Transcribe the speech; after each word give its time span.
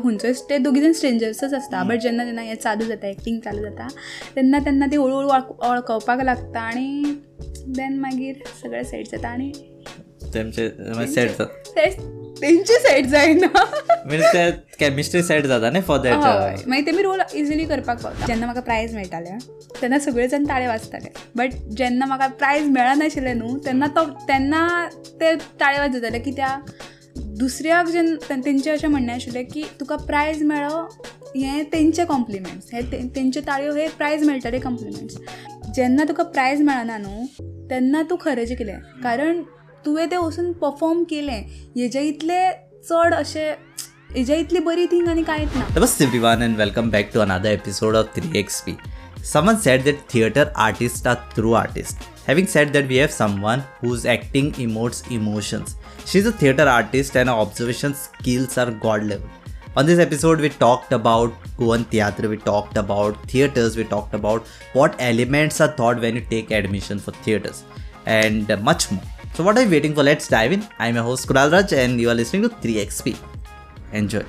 खंयचोय 0.00 0.32
ते 0.50 0.58
दोगी 0.58 0.80
जाण 0.80 0.92
स्ट्रेंजर्सच 0.92 1.54
आसता 1.54 1.82
बट 1.82 2.00
जेन्ना 2.02 2.24
जेन्ना 2.24 2.42
हें 2.42 2.54
चालू 2.54 2.84
जाता 2.84 3.08
एक्टींग 3.08 3.40
चालू 3.40 3.62
जाता 3.62 3.88
तेन्ना 4.36 4.58
तेन्ना 4.64 4.86
ती 4.86 4.96
हळू 4.96 5.16
हळू 5.16 5.28
वळखवपाक 5.68 6.20
लागता 6.20 6.60
आनी 6.60 7.14
देन 7.76 7.98
मागीर 8.00 8.42
सगळें 8.62 8.82
सेट 8.84 9.06
जाता 9.12 9.28
आनी 9.28 9.52
तेमचे 10.34 10.68
सेट 11.14 11.38
जाता 11.38 12.12
तेंची 12.40 12.72
सेट 12.72 13.06
जायना. 13.06 13.46
म्हणजे 14.06 14.50
कॅमिस्ट्री 14.80 15.22
सेट 15.22 15.46
जाता 15.46 15.68
न्ही 15.70 15.82
फॉर 15.82 15.98
दॅट 16.02 16.24
हय. 16.24 16.54
मागीर 16.66 16.86
तेमी 16.86 17.02
रोल 17.02 17.20
इजिली 17.34 17.64
करपाक 17.64 18.02
पावता. 18.02 18.26
जेन्ना 18.26 18.46
म्हाका 18.46 18.60
प्रायज 18.60 18.94
मेळटाले 18.94 19.36
तेन्ना 19.80 19.98
सगळे 19.98 20.26
जाण 20.28 20.44
ताळे 20.48 20.66
वाजताले. 20.66 21.12
बट 21.36 21.54
जेन्ना 21.76 22.06
म्हाका 22.06 22.26
प्रायज 22.40 22.66
मेळनाशिल्लें 22.70 23.34
न्हू 23.34 23.56
तेन्ना 23.66 23.86
तो 23.96 24.04
तेन्ना 24.28 24.66
ते 25.20 25.34
ताळे 25.60 25.78
वाजताले 25.78 26.18
कित्याक 26.18 26.70
दुसऱ्याक 27.38 27.86
जेन्ना 27.90 28.34
तेंचें 28.44 28.70
अशें 28.72 28.88
म्हणणें 28.88 29.12
आशिल्लें 29.14 29.44
की 29.52 29.62
तुका 29.80 29.96
प्रायज 29.96 30.42
मेळो 30.42 30.82
हें 31.36 31.64
तेंचे 31.72 32.04
कॉम्प्लिमेंट्स 32.04 32.68
हे 32.72 32.82
तेंच्यो 33.14 33.42
ताळयो 33.46 33.74
हे 33.74 33.86
प्रायज 33.98 34.22
मेळटले 34.26 34.58
कॉम्प्लिमेंट्स 34.58 35.16
जेन्ना 35.76 36.04
तुका 36.08 36.22
प्रायज 36.36 36.62
मेळना 36.62 36.98
न्हू 36.98 37.24
तेन्ना 37.70 38.02
तूं 38.10 38.16
खरें 38.20 38.44
जिखलें 38.46 38.78
कारण 39.02 39.42
तुवें 39.86 40.06
तें 40.10 40.16
वचून 40.16 40.52
परफॉर्म 40.52 41.02
केलें. 41.10 41.42
हेजे 41.76 42.02
इतले 42.08 42.40
चड 42.88 43.14
अशें 43.14 43.54
हेज्या 44.14 44.36
इतली 44.36 44.58
बरी 44.64 44.86
थिंग 44.86 45.08
आनी 45.08 45.22
कांयच 45.22 45.56
ना. 45.56 45.66
नमस्ते 45.78 46.04
everyone 46.04 46.42
and 46.42 46.56
welcome 46.56 46.90
back 46.90 47.10
to 47.14 47.20
another 47.20 47.50
episode 47.50 47.96
of 47.96 48.14
three 48.16 48.38
X 48.38 48.60
P 48.66 48.76
someone 49.32 49.56
said 49.64 49.84
that 49.84 50.10
theatre 50.12 50.52
artist 50.66 51.06
are 51.08 51.16
through 51.36 51.52
artist 51.52 52.13
Having 52.26 52.46
said 52.46 52.72
that, 52.72 52.88
we 52.88 52.96
have 52.96 53.12
someone 53.12 53.62
whose 53.82 54.06
acting 54.06 54.52
emotes 54.52 55.10
emotions. 55.10 55.76
She's 56.06 56.24
a 56.24 56.32
theater 56.32 56.66
artist 56.66 57.18
and 57.18 57.28
her 57.28 57.34
observation 57.34 57.92
skills 57.92 58.56
are 58.56 58.70
god 58.70 59.04
level. 59.04 59.28
On 59.76 59.84
this 59.84 59.98
episode, 59.98 60.40
we 60.40 60.48
talked 60.48 60.92
about 60.92 61.34
Goan 61.58 61.84
Theatre, 61.84 62.26
we 62.30 62.38
talked 62.38 62.78
about 62.78 63.22
theaters, 63.28 63.76
we 63.76 63.84
talked 63.84 64.14
about 64.14 64.46
what 64.72 64.96
elements 64.98 65.60
are 65.60 65.74
taught 65.74 66.00
when 66.00 66.14
you 66.14 66.22
take 66.22 66.50
admission 66.50 66.98
for 66.98 67.10
theaters, 67.10 67.64
and 68.06 68.48
much 68.62 68.90
more. 68.90 69.02
So, 69.34 69.44
what 69.44 69.58
are 69.58 69.64
you 69.64 69.70
waiting 69.70 69.94
for? 69.94 70.02
Let's 70.02 70.26
dive 70.26 70.52
in. 70.52 70.66
I'm 70.78 70.94
your 70.94 71.04
host 71.04 71.28
Kural 71.28 71.52
Raj, 71.52 71.74
and 71.74 72.00
you 72.00 72.08
are 72.08 72.14
listening 72.14 72.48
to 72.48 72.48
3XP. 72.48 73.18
Enjoy. 73.92 74.24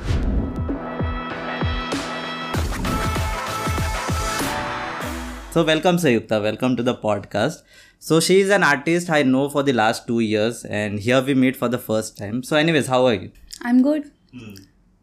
So, 5.51 5.63
welcome 5.63 5.95
Sayukta. 5.95 6.43
Welcome 6.43 6.75
to 6.75 6.83
the 6.83 6.95
podcast. 6.95 7.61
So, 8.07 8.19
she 8.19 8.39
is 8.39 8.51
an 8.51 8.63
artist 8.63 9.09
I 9.09 9.23
know 9.23 9.49
for 9.49 9.63
the 9.63 9.73
last 9.73 10.05
two 10.05 10.19
years, 10.19 10.63
and 10.79 10.99
here 10.99 11.21
we 11.27 11.33
meet 11.43 11.55
for 11.61 11.67
the 11.67 11.79
first 11.85 12.15
time. 12.17 12.43
So, 12.43 12.55
anyways, 12.55 12.89
how 12.93 12.99
are 13.07 13.13
you? 13.13 13.29
I 13.65 13.69
am 13.69 13.81
good 13.81 14.03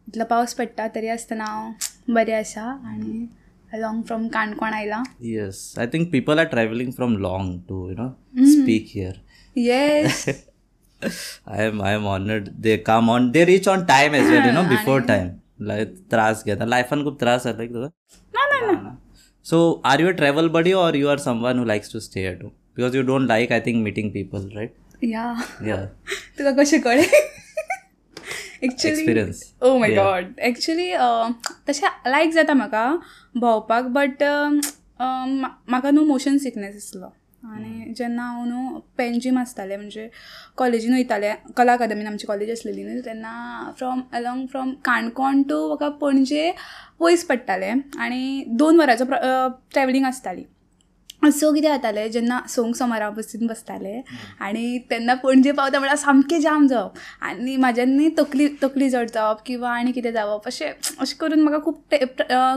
इतलो 0.09 0.25
पावस 0.31 0.53
पडटा 0.59 0.87
तरी 0.97 1.09
आसतना 1.15 1.45
हांव 1.45 2.15
बरें 2.15 2.35
आसा 2.35 2.63
आनी 2.91 3.27
along 3.75 4.03
from 4.11 4.29
Canacona 4.37 4.75
आयलां 4.75 5.03
Yes, 5.33 5.65
I 5.85 5.89
think 5.95 6.13
people 6.15 6.45
are 6.45 6.47
traveling 6.55 6.95
from 7.01 7.19
long 7.27 7.51
to 7.73 7.81
you 7.91 7.99
know 8.03 8.09
speak 8.55 8.95
here. 8.99 9.17
Yes 9.57 10.25
I 11.57 11.61
am 11.67 11.85
I 11.91 11.93
am 11.99 12.09
honored. 12.15 12.49
They 12.69 12.79
come 12.93 13.13
on. 13.19 13.31
They 13.37 13.45
reach 13.53 13.69
on 13.77 13.87
time 13.93 14.19
as 14.23 14.33
well. 14.35 14.49
You 14.51 14.57
know 14.61 14.67
before 14.77 15.01
time. 15.13 15.37
Like 15.73 16.01
त्रास 16.11 16.45
घेता 16.47 16.73
लायफान 16.77 17.05
खूप 17.05 17.21
त्रास 17.21 17.45
जाता 17.51 17.71
तुका 17.77 17.93
ना 18.39 18.49
ना 18.57 18.81
ना 18.81 18.97
So, 19.53 19.67
are 19.91 20.01
you 20.01 20.17
a 20.17 20.19
travel 20.25 20.57
buddy 20.57 20.81
or 20.87 20.91
you 21.05 21.15
are 21.17 21.23
someone 21.31 21.63
who 21.63 21.73
likes 21.77 21.97
to 21.99 22.09
stay 22.11 22.31
at 22.33 22.43
home? 22.43 22.59
Because 22.77 22.95
you 22.95 23.03
don't 23.03 23.27
like, 23.27 23.51
I 23.51 23.61
think, 23.61 23.85
meeting 23.87 24.11
people, 24.13 24.45
right? 24.57 24.73
या 25.05 25.25
Yeah. 25.67 25.87
तुका 26.39 26.51
कशें 26.59 26.81
कळ्ळें 26.81 27.05
actually. 28.65 29.31
Oh 29.63 29.77
my 29.79 29.95
God 29.95 30.27
actually 30.49 30.93
तशें 31.69 31.87
लायक 32.11 32.31
जाता 32.33 32.55
म्हाका 32.55 32.85
भोंवपाक 33.35 33.85
but 33.97 34.23
म्हाका 35.01 35.91
न्हू 35.91 36.05
मोशन 36.07 36.39
सिकनेस 36.39 36.77
आसलो 36.77 37.07
आनी 37.55 37.93
जेन्ना 37.97 38.23
हांव 38.23 38.45
न्हू 38.45 38.79
पेनजीम 38.99 39.39
आसतालें 39.39 39.77
म्हणजे 39.77 40.09
कॉलेजीन 40.57 40.95
वयतालें 40.95 41.35
कला 41.57 41.73
अकादमीन 41.73 42.07
आमची 42.07 42.27
कॉलेज 42.27 42.51
आसलेली 42.51 42.85
न्हू 42.85 43.01
तेन्ना 43.07 43.73
from 43.79 44.03
along 44.13 44.47
from 44.51 44.73
Canacona 44.85 45.43
to 45.49 45.67
म्हाका 45.67 45.89
पणजे 46.01 46.51
वयस 47.01 47.25
पडटालें. 47.27 47.73
आनी 47.99 48.45
दोन 48.49 48.81
वरांचो 48.81 49.05
ट्रॅवलिंग 49.73 50.05
आसताली. 50.07 50.45
सो 51.31 51.53
कितें 51.53 51.69
जातालें 51.69 52.11
जेन्ना 52.11 52.43
सोंग 52.49 52.75
सोमारा 52.75 53.09
बसीन 53.11 53.47
बसतालें 53.47 54.03
आनी 54.43 54.79
तेन्ना 54.91 55.15
पणजे 55.23 55.53
पावता 55.53 55.79
म्हळ्यार 55.79 55.97
सामकें 55.97 56.41
जाम 56.41 56.67
जावप. 56.67 56.95
आनी 57.23 57.57
म्हाज्यान 57.57 57.91
न्ही 57.97 58.09
तकली 58.19 58.49
तकली 58.63 58.89
जड 58.91 59.11
जावप 59.15 59.43
किंवां 59.47 59.73
आनी 59.79 59.93
कितें 59.93 60.13
जावप 60.13 60.47
अशें 60.47 60.67
अशें 61.01 61.17
करून 61.21 61.41
म्हाका 61.41 61.59
खूब 61.65 61.95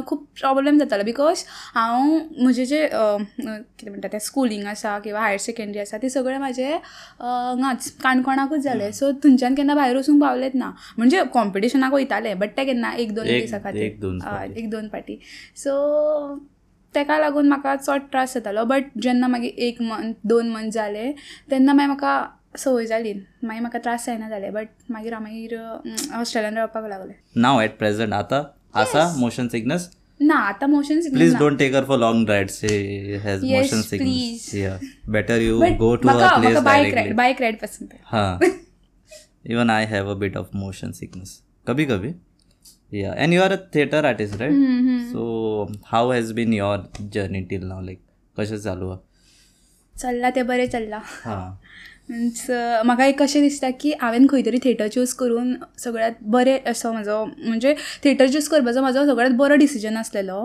खूब 0.08 0.26
प्रॉब्लेम 0.40 0.78
जातालो. 0.80 1.04
बिकॉज 1.04 1.44
हांव 1.76 2.18
म्हजें 2.42 2.64
जें 2.66 2.88
कितें 2.88 3.90
म्हणटा 3.90 4.08
तें 4.14 4.20
स्कुलींग 4.20 4.66
आसा 4.68 4.98
किंवां 5.00 5.24
हायर 5.24 5.38
सेकंडरी 5.40 5.80
आसा 5.80 5.98
ती 6.02 6.10
सगळें 6.10 6.38
म्हाजें 6.38 6.74
हांगाच 7.22 7.92
काणकोणाकूच 8.04 8.60
जालें 8.62 8.92
सो 8.92 9.12
थंयच्यान 9.24 9.56
केन्ना 9.56 9.76
भायर 9.76 9.98
वचूंक 9.98 10.22
पावलेंच 10.22 10.56
ना. 10.56 10.72
म्हणजे 10.98 11.24
कॉम्पिटिशनाक 11.34 11.94
वयतालें 11.94 12.38
बट 12.40 12.58
तें 12.58 12.66
केन्ना 12.66 12.94
एक 12.98 13.14
दोन 13.16 13.26
दिसा 13.28 13.58
खातीर 13.64 13.82
एक 13.84 14.00
दोन 14.02 14.20
हय, 14.24 14.50
एक 14.58 14.70
दोन 14.70 14.88
फाटी 14.92 15.20
सो 15.56 15.74
तेका 16.96 17.18
लागून 17.20 17.48
म्हाका 17.50 17.76
चड 17.76 18.02
त्रास 18.12 18.34
जातालो 18.34 18.66
बट 18.66 18.84
जेन्ना 19.04 19.28
मागीर 19.28 19.60
एक 19.68 19.82
मंथ 19.82 20.14
दोन 20.28 20.50
मंथ 20.52 20.72
जाले 20.72 21.12
तेन्ना 21.52 21.74
मागीर 21.74 21.88
म्हाका 21.88 22.14
संवय 22.58 22.86
जाली. 22.86 23.14
मागीर 23.44 23.62
म्हाका 23.62 23.80
त्रास 23.80 24.06
जायना 24.06 24.30
जाले 24.30 24.50
बट 24.52 24.68
मागीर 24.92 25.14
हांव 25.14 25.24
मागीर 25.24 25.56
हॉस्टेलान 26.16 26.56
रावपाक 26.58 26.86
लागले. 26.90 27.14
नाव 27.42 27.62
एट 27.62 27.78
प्रेजंट 27.80 28.14
आतां? 28.14 28.44
आसा 28.82 29.04
मोशन 29.18 29.48
सिग्नस 29.48 29.90
ना 30.22 30.36
आतां 30.48 30.70
motion 30.70 31.00
please 31.14 31.36
don't 31.38 31.58
take 31.60 31.74
uh 31.76 31.84
for 31.86 31.98
long 32.00 32.30
ride 32.30 32.50
motion 33.44 33.82
sickness 33.82 34.50
better 35.12 35.42
you 35.42 35.60
go 35.80 35.96
to 35.96 36.08
bike 36.08 37.42
रायडपासून 37.42 37.88
even 39.52 39.70
I 39.70 39.86
have 39.86 40.10
a 40.10 40.14
bit 40.20 40.38
of 40.38 40.50
motion 40.56 40.92
sickness 40.92 41.40
कभी 41.68 41.86
कभी 41.86 42.12
Yeah, 42.92 43.14
and 43.18 43.34
you 43.34 43.42
are 43.42 43.52
a 43.52 43.58
theater 43.58 44.02
artist, 44.06 44.40
right? 44.40 44.52
So 45.12 45.68
how 45.86 46.12
has 46.12 46.32
been 46.34 46.54
your 46.54 46.88
journey 47.10 47.46
till 47.50 47.62
now? 47.62 47.82
Like 47.82 48.00
कशें 48.38 48.58
चालू 48.58 48.90
हा? 48.90 49.00
चल्ला 50.02 50.30
तें 50.36 50.46
बरें 50.48 50.68
चल्ला 50.70 50.98
हां 51.04 51.44
means 52.12 52.46
म्हाका 52.86 53.06
एक 53.06 53.22
कशें 53.22 53.42
दिसता 53.42 53.70
की 53.82 53.92
हांवें 54.02 54.26
खंय 54.28 54.42
तरी 54.46 54.58
थिएटर 54.66 54.88
चूज 54.96 55.14
करून 55.20 55.56
सगळ्यात 55.84 56.12
बरें 56.36 56.58
असो 56.72 56.92
म्हजो 56.94 57.24
म्हणजे 57.26 57.74
थिएटर 58.04 58.28
चूज 58.32 58.48
करपाचो 58.48 58.82
म्हाजो 58.82 59.06
सगळ्यात 59.06 59.38
बरो 59.38 59.56
डिसिजन 59.64 59.98
आसलेलो 59.98 60.42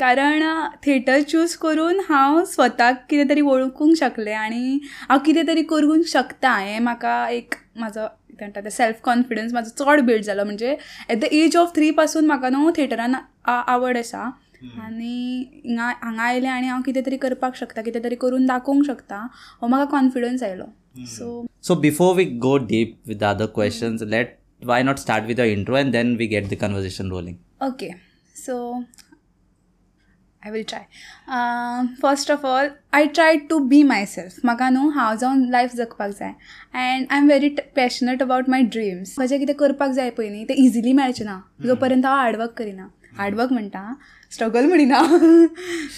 कारण 0.00 0.42
थिएटर 0.84 1.20
चूज 1.32 1.54
करून 1.64 2.00
हांव 2.08 2.42
स्वताक 2.54 3.04
कितें 3.10 3.28
तरी 3.30 3.40
वळखूंक 3.50 3.96
शकलें 3.98 4.34
आनी 4.34 4.78
हांव 5.08 5.20
कितें 5.26 5.46
तरी 5.48 5.62
करूंक 5.70 6.06
शकता 6.06 6.56
हें 6.56 6.78
म्हाका 6.80 7.28
एक 7.30 7.54
म्हाजो 7.76 8.06
म्हणटा 8.40 8.60
तें 8.60 8.70
सेल्फ 8.70 9.00
कॉन्फिडन्स 9.04 9.52
म्हाजो 9.52 9.84
चड 9.84 10.00
बिल्ड 10.06 10.24
जालो 10.24 10.44
म्हणजे 10.44 10.76
at 11.10 11.20
the 11.20 11.24
age 11.32 11.56
of 11.56 11.74
three 11.74 11.90
पासून 12.00 12.26
म्हाका 12.26 12.48
न्हू 12.48 12.70
थिएटरान 12.76 13.14
आवड 13.44 13.96
आसा 13.98 14.30
आनी 14.82 15.38
हिंगा 15.64 15.90
हांगा 16.02 16.22
आयलें 16.22 16.48
आनी 16.48 16.66
हांव 16.66 16.82
कितें 16.86 17.02
तरी 17.06 17.16
करपाक 17.22 17.56
शकता 17.56 17.82
कितें 17.82 18.02
तरी 18.04 18.14
करून 18.20 18.46
दाखोवंक 18.46 18.86
शकता 18.86 19.16
हो 19.62 19.66
म्हाका 19.68 19.90
कॉन्फिडन्स 19.90 20.42
आयलो. 20.42 20.64
So 20.96 21.74
before 21.82 22.14
we 22.16 22.24
go 22.42 22.58
deep 22.58 22.92
with 23.08 23.18
the 23.22 23.28
other 23.28 23.46
questions, 23.58 24.02
let 24.12 24.36
why 24.62 24.78
not 24.88 25.00
start 25.00 25.26
with 25.30 25.36
the 25.40 25.46
intro 25.54 25.76
and 25.78 25.96
then 25.96 26.12
we 26.20 26.28
get 26.34 26.48
the 26.52 26.58
conversation 26.62 27.10
rolling. 27.14 27.36
Okay 27.62 27.90
so 28.36 28.56
I 30.46 30.52
will 30.52 30.64
try 30.68 31.86
first 32.02 32.30
of 32.30 32.44
all 32.46 32.68
I 32.94 33.06
try 33.14 33.36
to 33.50 33.58
be 33.68 33.82
myself 34.06 34.34
म्हाका 34.44 34.68
न्हू 34.70 34.88
हांव 34.90 35.14
जावन 35.20 35.42
life 35.50 35.74
जगपाक 35.76 36.10
जाय. 36.10 36.28
And 36.74 37.06
I 37.10 37.18
am 37.18 37.26
very 37.26 37.48
passionate 37.76 38.22
about 38.22 38.48
my 38.50 38.62
dreams 38.72 39.14
म्हजें 39.18 39.38
कितें 39.38 39.54
करपाक 39.54 39.90
जाय 39.92 40.10
पळय 40.10 40.28
न्ही 40.28 40.44
तें 40.48 40.54
इजिली 40.54 40.92
मेळचें 40.92 41.24
ना. 41.24 41.38
जो 41.64 41.74
पर्यंत 41.74 42.06
हांव 42.06 42.18
हार्डवर्क 42.18 42.52
करिना. 42.58 42.86
हार्डवर्क 43.18 43.52
म्हणटा 43.52 43.92
struggle 44.32 44.66
म्हणिना. 44.68 45.00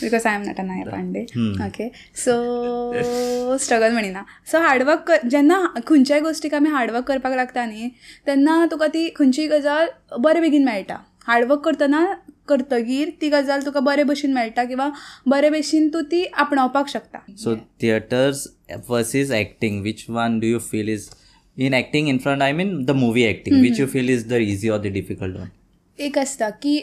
Because 0.00 0.26
I 0.26 0.34
am 0.34 0.42
not 0.42 0.60
a 0.60 0.62
नाया 0.62 0.90
पांडे 0.90 1.24
ओके 1.66 1.88
सो 2.16 3.56
स्ट्रगल 3.64 3.92
म्हणिना. 3.92 4.22
सो 4.52 4.60
हार्डवर्क 4.62 5.12
जेन्ना 5.30 5.62
खंयच्याय 5.86 6.20
गोश्टीक 6.20 6.54
आमी 6.54 6.70
हार्डवर्क 6.70 7.06
करपाक 7.08 7.36
लागता 7.36 7.66
न्ही 7.66 7.90
तेन्ना 8.26 8.64
तुका 8.70 8.86
ती 8.94 9.08
खंयचीय 9.16 9.46
गजाल 9.48 9.86
बरे 10.18 10.40
बेगीन 10.40 10.64
मेळटा. 10.64 10.96
हार्डवर्क 11.28 11.60
करतना 11.64 12.04
करतगीर 12.48 13.10
ती 13.20 13.28
गजाल 13.30 13.64
तुका 13.66 13.80
बरे 13.80 14.02
भशेन 14.02 14.32
मेळटा 14.34 14.64
किंवां 14.64 14.90
बरे 15.30 15.50
भशेन 15.50 15.88
तूं 15.94 16.02
ती 16.12 16.24
आपणावपाक 16.44 16.88
शकता 16.88 17.18
So 17.36 17.56
theaters 17.82 18.46
versus 18.88 19.30
acting, 19.30 19.82
which 19.82 20.08
one 20.08 20.40
do 20.40 20.46
you 20.46 20.60
feel 20.60 20.88
is 20.88 21.10
in 21.56 21.74
acting 21.74 22.08
in 22.08 22.18
front? 22.18 22.42
I 22.42 22.52
mean 22.52 22.74
the 22.86 22.94
movie 22.94 23.28
acting, 23.28 23.60
which 23.60 23.78
you 23.78 23.86
feel 23.86 24.08
is 24.08 24.26
the 24.32 24.40
easy 24.40 24.70
or 24.70 24.78
the 24.78 24.92
difficult 24.98 25.40
one? 25.44 25.54
एक 25.98 26.18
आसता 26.18 26.48
की 26.62 26.78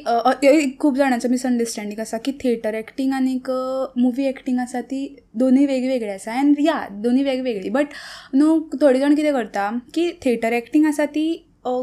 खूब 0.79 0.95
जाणांचो 0.97 1.29
मिसअंडरस्टँडींग 1.29 1.99
आसा 1.99 2.17
की 2.25 2.31
थिएटर 2.43 2.73
एक्टींग 2.75 3.13
आनीक 3.13 3.49
movie 3.97 4.25
acting 4.27 4.59
आसा 4.59 4.81
ती 4.81 4.99
दोनूय 5.39 5.65
वेगवेगळी 5.65 6.09
आसा 6.09 6.39
एन्ड 6.39 6.59
या 6.59 6.75
दोनूय 7.03 7.23
वेगवेगळी 7.23 7.69
बट 7.69 7.93
न्हू 8.33 8.59
थोडे 8.81 8.99
जाण 8.99 9.15
कितें 9.15 9.31
करता 9.33 9.69
की 9.93 10.11
थिएटर 10.23 10.53
एक्टींग 10.53 10.85
आसा 10.85 11.05
ती 11.15 11.25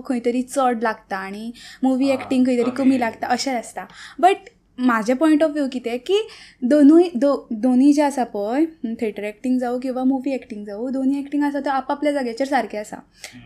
खंय 0.08 0.20
तरी 0.24 0.42
चड 0.42 0.82
लागता 0.82 1.16
आनी 1.16 1.52
मुवी 1.82 2.10
एक्टींग 2.10 2.46
खंय 2.46 2.62
तरी 2.62 2.70
कमी 2.76 2.98
लागता 3.00 3.26
अशें 3.26 3.52
आसता 3.52 3.86
बट 4.20 4.50
म्हाजें 4.78 5.14
पॉयंट 5.16 5.42
ऑफ 5.42 5.50
व्यू 5.50 5.66
कितें 5.68 5.98
की 6.00 6.18
दोनूय 6.68 7.08
दो 7.16 7.34
दोनी 7.52 7.92
जे 7.92 8.02
आसा 8.02 8.24
पळय 8.34 8.64
थिएटर 9.00 9.24
एक्टींग 9.24 9.58
जावं 9.58 9.78
किंवा 9.80 10.04
मुवी 10.04 10.32
एक्टींग 10.34 10.64
जावं 10.66 10.92
दोनी 10.92 11.18
एक्टींग 11.18 11.42
आसा 11.44 11.60
त्यो 11.60 11.72
आपआपल्या 11.72 12.12
जाग्याचेर 12.12 12.46
सारकें 12.46 12.78
आसा 12.78 12.96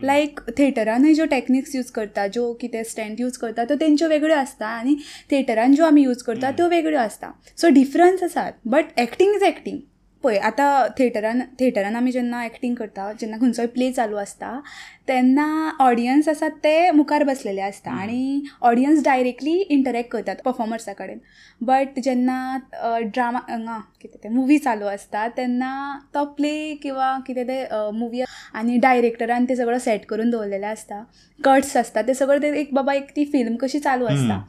लायक 0.03 0.39
थिएटरानूय 0.57 1.13
ज्यो 1.13 1.25
टॅक्निक्स 1.31 1.75
यूज 1.75 1.91
करता 1.91 2.27
ज्यो 2.27 2.51
कितें 2.61 2.81
स्टँड 2.83 3.19
यूज 3.19 3.37
करता 3.37 3.63
त्यो 3.63 3.77
तेंच्यो 3.79 4.09
वेगळ्यो 4.09 4.37
आसता 4.37 4.67
आनी 4.67 4.95
थिएटरान 5.31 5.75
ज्यो 5.75 5.85
आमी 5.85 6.03
यूज 6.03 6.23
करता 6.23 6.51
त्यो 6.51 6.69
वेगळ्यो 6.69 6.99
आसता 6.99 7.31
सो 7.57 7.69
डिफरन्स 7.73 8.23
आसात 8.23 8.51
बट 8.65 8.99
एक्टींग 8.99 9.35
इज 9.35 9.43
एक्टींग 9.43 9.79
पळय 10.23 10.37
आतां 10.37 10.87
थिएटरान 10.97 11.41
थिएटरान 11.59 11.95
आमी 11.95 12.11
जेन्ना 12.11 12.43
एक्टींग 12.45 12.75
करता 12.75 13.11
जेन्ना 13.19 13.37
खंयचोय 13.37 13.65
प्ले 13.73 13.91
चालू 13.91 14.15
आसता 14.17 14.59
तेन्ना 15.07 15.45
ऑडियन्स 15.79 16.29
आसात 16.29 16.51
ते 16.63 16.89
मुखार 16.91 17.23
बसलेले 17.23 17.61
आसता 17.61 17.91
आनी 17.91 18.41
ऑडियन्स 18.69 19.03
डायरेक्टली 19.03 19.53
इंटरेक्ट 19.69 20.11
करतात 20.11 20.41
परफॉर्मर्सा 20.45 20.93
कडेन 20.99 21.19
बट 21.61 21.99
जेन्ना 22.03 22.57
ड्रामा 23.03 23.39
हांगा 23.49 23.79
कितें 24.01 24.17
तें 24.23 24.29
मुवी 24.35 24.57
चालू 24.59 24.85
आसता 24.87 25.27
तेन्ना 25.37 25.71
तो 26.13 26.25
प्ले 26.37 26.55
किंवा 26.83 27.17
कितें 27.27 27.45
तें 27.47 27.91
मुवी 27.99 28.23
आनी 28.55 28.77
डायरेक्टरान 28.87 29.45
ते 29.49 29.55
सगळो 29.55 29.79
सेट 29.79 30.05
करून 30.09 30.29
दवरलेले 30.29 30.65
आसता 30.65 31.03
कट्स 31.39 31.77
आसता 31.77 32.01
ते 32.07 32.13
सगळं 32.13 32.41
ते 32.41 32.57
एक 32.59 32.73
बाबा 32.73 32.93
एक 32.93 33.15
ती 33.15 33.25
फिल्म 33.31 33.55
कशी 33.61 33.79
चालू 33.79 34.05
आसता 34.05 34.43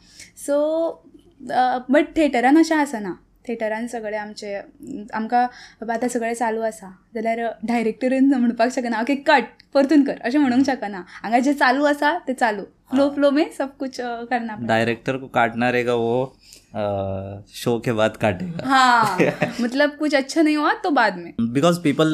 सो 0.46 0.60
बट 1.90 2.16
थिएटरान 2.16 2.58
अशें 2.58 2.76
आसना 2.76 3.14
थिएटरान 3.48 3.86
सगळे 3.88 4.16
आमचे 4.16 4.54
आमकां 5.14 5.46
आतां 5.92 6.08
सगळें 6.08 6.34
चालू 6.34 6.60
आसा. 6.62 6.90
जाल्यार 7.14 7.40
डायरेक्टरीन 7.68 8.34
म्हणपाक 8.34 8.72
शकना. 8.72 9.00
ओके 9.00 9.14
कट 9.26 9.44
परतून 9.74 10.04
कर 10.04 10.20
अशें 10.24 10.38
म्हणूंक 10.38 10.66
शकना. 10.66 11.02
हांगा 11.22 11.38
जें 11.38 11.52
चालू 11.52 11.84
आसा 11.84 12.18
तें 12.28 12.34
चालू. 12.34 12.62
फ्लो 12.90 13.08
फ्लो 13.14 13.30
में 13.30 13.50
सब 13.52 13.76
कुछ 13.78 13.96
करना 14.00 14.56
डायरेक्टर 14.68 15.16
को 15.16 15.26
काटना 15.28 15.68
रहेगा 15.70 15.94
वो 15.94 16.36
शो 17.54 17.78
के 17.84 17.92
बाद 17.92 18.16
काटेगा. 18.16 18.66
हाँ. 18.68 19.18
मतलब 19.60 19.96
कुछ 19.98 20.14
अच्छा 20.14 20.42
नहीं 20.42 20.56
हुआ 20.56 20.72
तो 20.84 20.90
बाद 20.90 21.16
में. 21.18 21.32
Because 21.52 21.82
people 21.82 22.10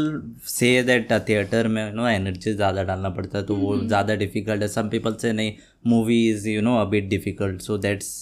say 0.48 0.82
that 0.82 1.12
theatre 1.28 1.68
में 1.68 1.92
नो 1.92 2.06
एनर्जी 2.08 2.54
ज़्यादा 2.54 2.82
डालना 2.82 3.08
पड़ता 3.10 3.38
है 3.38 3.44
तो 3.46 3.56
वो 3.56 3.76
ज़्यादा 3.78 4.14
डिफिकल्ट 4.16 4.62
है. 4.62 4.68
सम 4.68 4.88
पीपल 4.88 5.14
से 5.22 5.32
नहीं 5.32 5.52
movie 5.86 6.18
is 6.30 6.46
you 6.48 6.62
know 6.62 6.76
a 6.76 6.84
bit 6.90 7.08
difficult 7.08 7.60
so 7.62 7.78
that's 7.78 8.12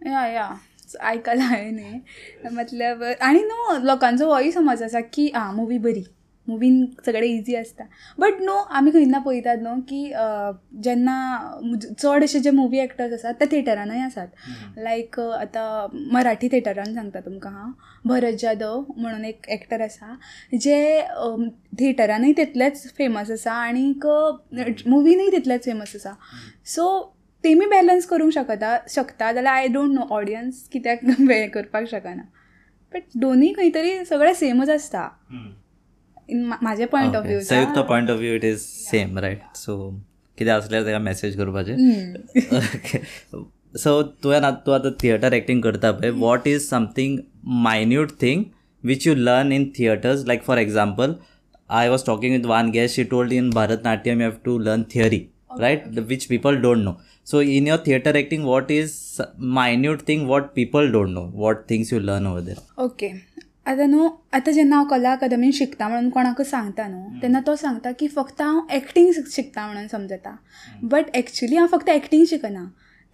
yeah 0.00 0.26
yeah 0.26 0.48
आयकलां 1.00 1.46
हांवें 1.48 2.00
मतलब 2.52 3.02
आनी 3.20 3.42
न्हू 3.42 3.78
लोकांचो 3.86 4.32
होय 4.32 4.50
समज 4.50 4.82
आसा 4.82 5.00
की 5.12 5.30
आं 5.34 5.52
मुवी 5.56 5.78
बरी. 5.78 6.04
मुवीन 6.48 6.84
सगळें 7.06 7.26
इजी 7.26 7.54
आसता 7.56 7.84
बट 8.18 8.40
न्हू 8.42 8.54
आमी 8.76 8.90
खंयना 8.90 9.18
पळयतात 9.24 9.56
न्हू 9.62 9.80
की 9.88 10.02
जेन्ना 10.84 11.16
चड 12.02 12.22
अशे 12.22 12.38
जे 12.46 12.50
मुवी 12.50 12.78
एक्टर्स 12.78 13.12
आसात 13.12 13.34
ते 13.40 13.46
थिएटरानूय 13.50 14.00
आसात 14.04 14.78
लायक 14.84 15.18
आतां 15.20 15.98
मराठी 16.12 16.48
थिएटरान 16.52 16.94
सांगता 16.94 17.20
तुमकां 17.26 17.52
हांव 17.52 17.70
भरत 18.08 18.40
जाधव 18.40 18.82
म्हणून 18.96 19.24
एक 19.24 19.48
एक्टर 19.58 19.80
आसा 19.84 20.14
जे 20.60 20.80
थिएटरानूय 21.78 22.32
तितलेच 22.36 22.82
फेमस 22.98 23.30
आसा 23.30 23.52
आनीक 23.68 24.06
मुवीनूय 24.86 25.30
तितलेच 25.36 25.64
फेमस 25.64 25.94
आसा 25.96 26.14
सो 26.74 26.90
तेमी 27.44 27.66
बॅलन्स 27.66 28.06
करूंक 28.06 28.32
शकता 28.32 28.76
शकता. 28.88 29.32
जाल्यार 29.32 29.54
आय 29.54 29.68
डोंट 29.68 29.92
नो 29.94 30.06
ऑडियन्स 30.10 30.68
कित्याक 30.72 31.04
हें 31.20 31.50
करपाक 31.50 31.86
शकना. 31.90 32.22
बट 32.92 33.02
दोनी 33.16 33.52
खंय 33.52 33.70
तरी 33.74 34.04
सगळें 34.04 34.32
सेमच 34.34 34.70
आसता 34.70 35.08
इन 36.28 36.44
म्हाजे 36.62 36.86
पॉयंट 36.86 37.16
ऑफ 37.16 37.24
व्यू 37.26 37.40
संयुक्त 37.40 37.78
point 37.88 38.10
of 38.10 38.18
view 38.18 38.34
it 38.34 38.44
is 38.44 38.58
same 38.60 39.18
right 39.18 39.56
so 39.56 39.76
कितें 40.38 40.52
आसल्यार 40.52 40.84
तेका 40.84 40.98
मॅसेज 40.98 41.36
करपाचें 41.36 41.74
ओके 42.58 42.98
सो 43.78 44.02
तुवें 44.22 44.40
तूं 44.66 44.74
आतां 44.74 44.90
थिएटर 45.02 45.32
एक्टींग 45.32 45.60
करता 45.62 45.90
पळय 45.92 46.10
what 46.16 46.46
is 46.48 46.68
something 46.68 47.18
minute 47.64 48.12
thing 48.22 48.44
which 48.84 49.06
you 49.06 49.14
learn 49.14 49.52
in 49.52 49.70
theatres 49.78 50.24
like 50.26 50.42
for 50.42 50.58
example 50.58 51.14
I 51.70 51.88
was 51.88 52.04
talking 52.06 52.36
with 52.36 52.46
one 52.46 52.70
guest 52.70 52.96
she 52.96 53.04
told 53.10 53.32
in 53.32 53.50
Bharatanatyam 53.50 54.20
you 54.20 54.28
have 54.28 54.38
to 54.44 54.58
learn 54.58 54.82
theory 54.94 55.26
right 55.60 55.98
which 55.98 56.24
people 56.26 56.56
don't 56.56 56.84
know 56.84 56.92
so 57.30 57.40
in 57.56 57.66
your 57.70 57.78
theater 57.86 58.12
acting 58.20 58.46
what 58.52 58.70
is 58.76 58.94
minute 59.58 60.00
thing 60.06 60.22
what 60.28 60.54
people 60.54 60.90
don't 60.94 61.14
know? 61.16 61.26
What 61.42 61.66
things 61.68 61.92
you 61.92 62.00
learn 62.10 62.26
over 62.30 62.42
there? 62.46 62.60
Okay 62.84 63.10
आतां 63.70 63.86
न्हू 63.88 64.08
आतां 64.34 64.52
जेन्ना 64.54 64.76
हांव 64.76 64.86
कला 64.90 65.12
अकादमीन 65.12 65.50
शिकता 65.54 65.88
म्हणून 65.88 66.08
कोणाक 66.10 66.40
सांगता 66.42 66.86
न्हू 66.88 67.20
तेन्ना 67.22 67.40
तो 67.46 67.54
सांगता 67.56 67.90
की 67.98 68.08
फक्त 68.14 68.40
हांव 68.42 68.60
एक्टींग 68.76 69.12
शिकता 69.32 69.66
म्हणून 69.66 69.86
समजता. 69.88 70.34
बट 70.82 71.16
एक्चुली 71.16 71.56
हांव 71.56 71.68
फक्त 71.72 71.88
एक्टींग 71.88 72.24
शिकना. 72.30 72.64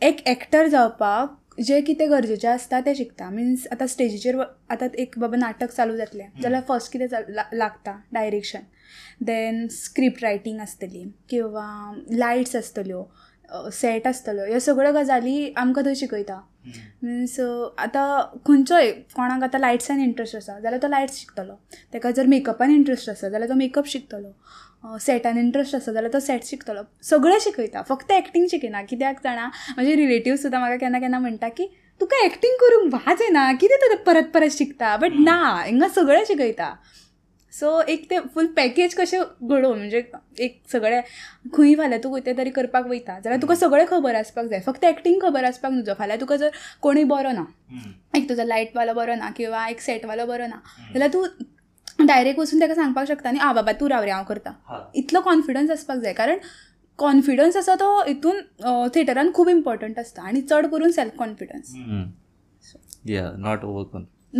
एक 0.03 0.27
एक्टर 0.29 0.67
जावपाक 0.69 1.61
जें 1.67 1.83
कितें 1.85 2.11
गरजेचें 2.11 2.49
आसता 2.49 2.81
तें 2.87 2.95
शिकता. 2.95 3.29
मिन्स 3.31 3.67
आतां 3.73 3.87
स्टेजीचेर 3.89 4.41
आतां 4.71 4.89
एक 4.99 5.15
बाबा 5.19 5.37
नाटक 5.37 5.71
चालू 5.77 5.97
जातलें. 5.97 6.27
जाल्यार 6.43 6.63
फर्स्ट 6.69 6.93
कितें 6.93 7.07
लागता? 7.59 7.99
डायरेक्शन 8.13 8.67
देन 9.27 9.67
स्क्रिप्ट 9.73 10.23
रायटींग 10.23 10.61
आसतली 10.61 11.05
किंवा 11.31 11.69
लायट्स 12.13 12.57
आसतल्यो 12.57 13.09
सेट 13.73 14.07
आसतलो 14.07 14.45
ह्यो 14.47 14.59
सगळ्यो 14.59 14.93
गजाली 14.93 15.53
आमकां 15.57 15.85
थंय 15.85 15.95
शिकयता. 15.95 16.41
मिन्स 17.03 17.39
आतां 17.79 18.39
खंयचोय 18.47 18.91
कोणाक 19.15 19.43
आतां 19.43 19.61
लायट्सान 19.61 20.01
इंट्रस्ट 20.01 20.37
आसा 20.37 20.59
जाल्यार 20.61 20.83
तो 20.83 20.89
लायट्स 20.89 21.19
शिकतलो. 21.19 21.55
ताका 21.95 22.11
जर 22.11 22.27
मेकअपान 22.27 22.71
इंट्रस्ट 22.71 23.11
आसा 23.11 23.29
जाल्यार 23.29 23.49
तो 23.49 23.55
मेकअप 23.55 23.87
शिकतलो. 23.89 24.99
सेटान 25.01 25.39
इंट्रस्ट 25.39 25.75
आसा 25.75 25.93
जाल्यार 25.93 26.13
तो 26.13 26.21
सेट 26.21 26.45
शिकतलो. 26.45 26.83
सगळें 27.03 27.39
शिकयता 27.41 27.83
फक्त 27.89 28.11
एक्टींग 28.13 28.47
शिकयना. 28.51 28.83
कित्याक 28.83 29.21
जाणा 29.25 29.47
म्हजे 29.77 29.95
रिलेटिव्ह 29.97 30.39
सुद्दां 30.39 30.61
म्हाका 30.61 30.77
केन्ना 30.77 30.99
केन्ना 31.01 31.19
म्हणटा 31.19 31.49
की 31.49 31.67
तुका 32.01 32.25
एक्टींग 32.25 32.57
करूंक 32.61 32.95
वाज 32.95 33.23
येना 33.23 33.53
कितें 33.61 33.77
तूं 33.83 33.97
परत 34.07 34.31
परत 34.35 34.53
शिकता? 34.53 34.97
बट 34.97 35.13
ना 35.19 35.39
हिंगा 35.65 35.89
सगळें 35.89 36.25
शिकयता. 36.29 36.75
सो 37.59 37.81
एक 37.89 38.05
ते 38.11 38.19
फूल 38.35 38.47
पॅकेज 38.57 38.95
कशें 38.95 39.19
घडोवन 39.19 39.77
म्हणजे 39.79 40.03
एक 40.45 40.61
सगळें 40.73 41.01
खंय 41.55 41.75
फाल्यां 41.75 42.03
तूं 42.05 42.13
खंय 42.13 42.33
तरी 42.39 42.51
करपाक 42.51 42.87
वयता. 42.87 43.19
जाल्यार 43.21 43.43
तुका 43.43 43.55
सगळें 43.55 43.85
खबर 43.89 44.15
आसपाक 44.15 44.47
जाय. 44.47 44.61
फक्त 44.67 44.85
एक्टींग 44.85 45.21
खबर 45.23 45.45
आसपाक 45.45 45.73
न्हू 45.73 45.95
फाल्यां 45.99 46.21
तुका 46.21 46.37
जर 46.37 46.49
कोणूय 46.83 47.05
बरो 47.05 47.33
ना 47.33 47.45
एक 48.17 48.29
तुजो 48.29 48.45
लायटवालो 48.45 48.95
बरो 48.95 49.15
ना 49.15 49.31
किंवा 49.37 49.67
एक 49.69 49.81
सेटवालो 49.81 50.27
बरो 50.27 50.47
ना 50.47 50.61
जाल्यार 50.93 51.13
तूं 51.13 52.07
डायरेक्ट 52.07 52.39
वचून 52.41 52.61
ताका 52.61 52.75
सांगपाक 52.75 53.07
शकता 53.09 53.31
न्ही 53.31 53.41
आ 53.41 53.53
बाबा 53.53 53.73
तूं 53.81 53.89
राव 53.89 54.05
रे 54.05 54.11
हांव 54.11 54.25
करता. 54.25 54.51
इतलो 54.95 55.21
कॉन्फिडन्स 55.21 55.71
आसपाक 55.71 55.99
जाय. 55.99 56.13
कारण 56.13 56.39
कॉन्फिडन्स 56.99 57.57
आसा 57.57 57.75
तो 57.77 57.89
हितून 58.03 58.41
थिएटरान 58.95 59.31
खूब 59.35 59.49
इम्पॉर्टंट 59.49 59.99
आसता 59.99 60.23
आनी 60.29 60.41
चड 60.43 60.67
करून 60.71 60.91
self 60.93 61.17
confidence 61.19 61.73
not 63.39 63.65
over 63.65 63.85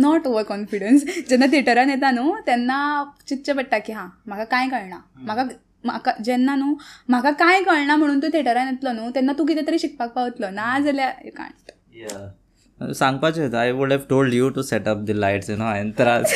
not 0.01 0.27
over 0.27 0.43
confidence 0.43 1.03
जेन्ना 1.29 1.47
थिएटरान 1.53 1.89
येता 1.89 2.11
न्हू 2.11 2.35
तेन्ना 2.47 2.79
चिंतचें 3.27 3.55
पडटा 3.55 3.77
की 3.85 3.93
हां 3.93 4.07
म्हाका 4.27 4.43
कांय 4.51 4.69
कळना 4.69 4.99
म्हाका 5.17 5.43
म्हाका 5.85 6.11
जेन्ना 6.25 6.55
न्हू 6.55 6.75
म्हाका 7.09 7.31
कांय 7.39 7.61
कळना 7.63 7.95
म्हणून 7.95 8.21
तूं 8.21 8.29
थिएटरान 8.33 8.67
येतलो 8.67 8.91
न्हू 8.91 9.09
तेन्ना 9.15 9.33
तूं 9.37 9.45
कितें 9.45 9.65
तरी 9.67 9.79
शिकपाक 9.79 10.11
पावतलो. 10.13 10.49
ना 10.53 10.77
जाल्यार 10.85 11.25
यू 11.25 11.31
कांट 11.37 12.93
सांगपाचें 12.95 13.55
I 13.57 13.71
would 13.71 13.91
have 13.91 13.99
told 14.09 14.33
you 14.33 14.49
to 14.55 14.61
set 14.61 14.87
up 14.87 14.97
the 15.07 15.11
lights 15.11 15.49
you 15.49 15.55
know 15.57 15.63
हांवें 15.63 15.91
त्रास 15.97 16.33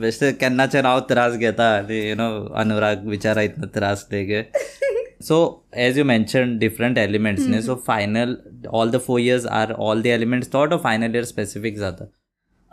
बेश्टे 0.00 0.30
केन्नाचे 0.40 0.80
हांव 0.80 1.00
त्रास 1.08 1.36
घेता 1.36 1.64
आनी 1.76 1.98
यू 2.08 2.14
नो 2.16 2.28
अनुराग 2.60 3.06
विचारायत 3.06 3.64
त्रास 3.74 4.04
तेगे 4.10 4.42
so 5.28 5.38
as 5.86 5.98
you 5.98 6.04
mention 6.04 6.56
different 6.58 6.98
elements 6.98 7.46
न्ही 7.46 7.62
so 7.62 7.74
final 7.86 8.36
all 8.80 8.90
the 8.90 9.00
four 9.06 9.20
years 9.20 9.46
are 9.60 9.72
all 9.72 10.02
the 10.02 10.06
elements 10.06 10.52
thought 10.52 10.72
of 10.72 10.82
final 10.82 11.14
year 11.14 11.24
specific 11.24 11.78
जाता 11.78 12.04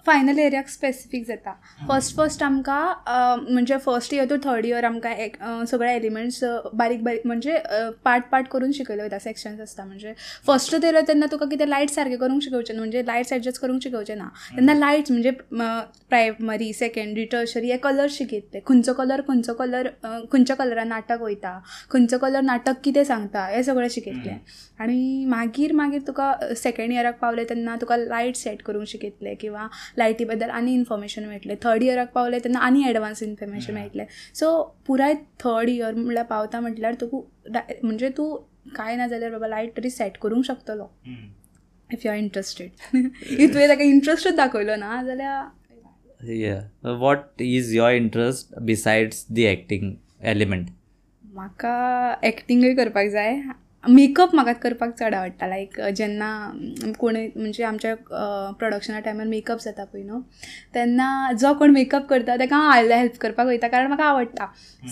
फायनल 0.05 0.39
एरियाक 0.39 0.67
स्पेसिफीक 0.69 1.25
जाता. 1.27 1.51
फस्ट 1.89 2.15
फस्ट 2.17 2.43
आमकां 2.43 3.39
म्हणजे 3.43 3.77
first 3.85 4.13
year 4.13 4.25
to 4.29 4.35
third 4.43 4.65
year 4.65 4.83
आमकां 4.85 5.65
सगळे 5.65 5.93
एलिमेंट्स 5.95 6.43
बारीक 6.73 7.03
बारीक 7.03 7.21
म्हणजे 7.25 7.57
पार्ट 8.05 8.23
पार्ट 8.31 8.47
करून 8.51 8.71
शिकयले 8.71 9.01
वयता 9.01 9.19
सेक्शन्स 9.19 9.61
आसता 9.61 9.85
म्हणजे. 9.85 10.13
फस्ट 10.47 10.75
तर 10.83 10.99
तेन्ना 11.07 11.25
तुका 11.31 11.45
कितें 11.51 11.65
लायट 11.67 11.89
सारकें 11.89 12.17
करूंक 12.17 12.41
शिकोवचें 12.43 12.73
म्हणजे 12.77 13.05
लायट्स 13.07 13.33
एडजस्ट 13.33 13.61
करूंक 13.61 13.81
शिकोवचें 13.83 14.15
ना. 14.15 14.27
तेन्ना 14.55 14.73
लायट्स 14.73 15.11
म्हणजे 15.11 15.31
प्रायमरी 15.31 16.71
सेकेंडरी 16.73 17.25
टर्शरी 17.31 17.71
हे 17.71 17.77
कलर 17.83 18.07
शिकयतले 18.11 18.59
खंयचो 18.67 18.93
कलर 18.93 19.21
खंयचो 19.27 19.53
कलर 19.53 19.87
खंयच्या 20.31 20.55
कलरान 20.55 20.87
नाटक 20.87 21.21
वयता 21.21 21.57
खंयचो 21.91 22.17
कलर 22.17 22.41
नाटक 22.41 22.81
कितें 22.83 23.03
सांगता 23.03 23.45
हें 23.45 23.61
सगळें 23.63 23.87
शिकयतलें. 23.91 24.37
आनी 24.81 25.25
मागीर 25.29 25.73
मागीर 25.73 26.01
तुका 26.07 26.33
सेकेंड 26.57 26.91
इयराक 26.91 27.17
पावले 27.19 27.43
तेन्ना 27.49 27.75
तुका 27.81 27.97
लायट 27.97 28.35
सेट 28.35 28.61
करूंक 28.61 28.87
शिकयतले 28.87 29.35
किंवा 29.41 29.67
लायटी 29.97 30.25
बद्दल 30.25 30.49
आनी 30.49 30.73
इन्फॉर्मेशन 30.73 31.25
मेळटलें 31.25 31.55
थर्ड 31.63 31.83
इयराक 31.83 32.11
पावले 32.13 32.39
तेन्ना 32.43 32.59
आनी 32.65 32.87
एडवान्स 32.89 33.23
इन्फॉर्मेशन 33.23 33.73
मेळटलें 33.73 34.05
सो 34.39 34.61
पुराय 34.87 35.13
थर्ड 35.43 35.69
इयर 35.69 35.93
म्हणल्यार 35.95 36.25
पावता 36.25 36.59
म्हटल्यार 36.59 36.93
तुका 37.01 37.61
म्हणजे 37.83 38.09
तूं 38.17 38.35
कांय 38.75 38.95
ना 38.95 39.07
जाल्यार 39.07 39.31
बाबा 39.31 39.47
लायट 39.47 39.77
तरी 39.77 39.89
सेट 39.89 40.17
करूंक 40.21 40.45
शकतलो. 40.45 40.91
If 41.89 42.05
you 42.05 42.11
are 42.11 42.17
interested 42.17 42.69
if 42.95 43.53
तुवें 43.53 43.67
ताका 43.69 43.83
इंट्रस्टूच 43.83 44.35
दाखयलो 44.35 44.75
ना 44.75 45.01
जाल्यार 45.07 46.95
what 46.99 47.41
is 47.41 47.73
your 47.75 47.93
interest 47.93 48.59
besides 48.61 49.25
the 49.31 49.43
acting 49.45 49.91
element 50.31 50.69
म्हाका 51.23 51.75
एक्टिंगूय 52.23 52.73
करपाक 52.75 53.07
जाय. 53.11 53.41
मेकअप 53.89 54.33
म्हाका 54.35 54.51
करपाक 54.63 54.91
चड 54.99 55.13
आवडटा 55.15 55.47
लायक 55.47 55.79
जेन्ना 55.95 56.29
कोण 56.99 57.15
म्हणजे 57.35 57.63
आमच्या 57.63 57.93
प्रोडक्शना 58.59 58.99
टायमार 59.05 59.27
मेकअप 59.27 59.59
जाता 59.63 59.83
पळय 59.83 60.03
न्हू? 60.03 60.19
तेन्ना 60.75 61.31
जो 61.39 61.53
कोण 61.59 61.71
मेकअप 61.73 62.05
करता 62.09 62.35
ताका 62.39 62.57
हांव 62.57 62.91
हेल्प 62.91 63.17
करपाक 63.21 63.47
वयता 63.47 63.67
कारण 63.67 63.87
म्हाका 63.87 64.05
आवडटा. 64.05 64.45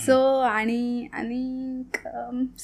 सो 0.06 0.18
आनी 0.40 1.06
आनी 1.12 1.82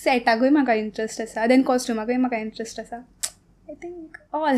सेटाकूय 0.04 0.48
म्हाका 0.48 0.74
इंट्रस्ट 0.74 1.20
आसा. 1.22 1.46
देन 1.46 1.62
कॉस्ट्युमाकूय 1.62 2.16
म्हाका 2.16 2.38
इंट्रस्ट 2.38 2.80
आसा. 2.80 3.02
आय 3.68 3.74
थिंक 3.82 4.16
ऑल 4.34 4.56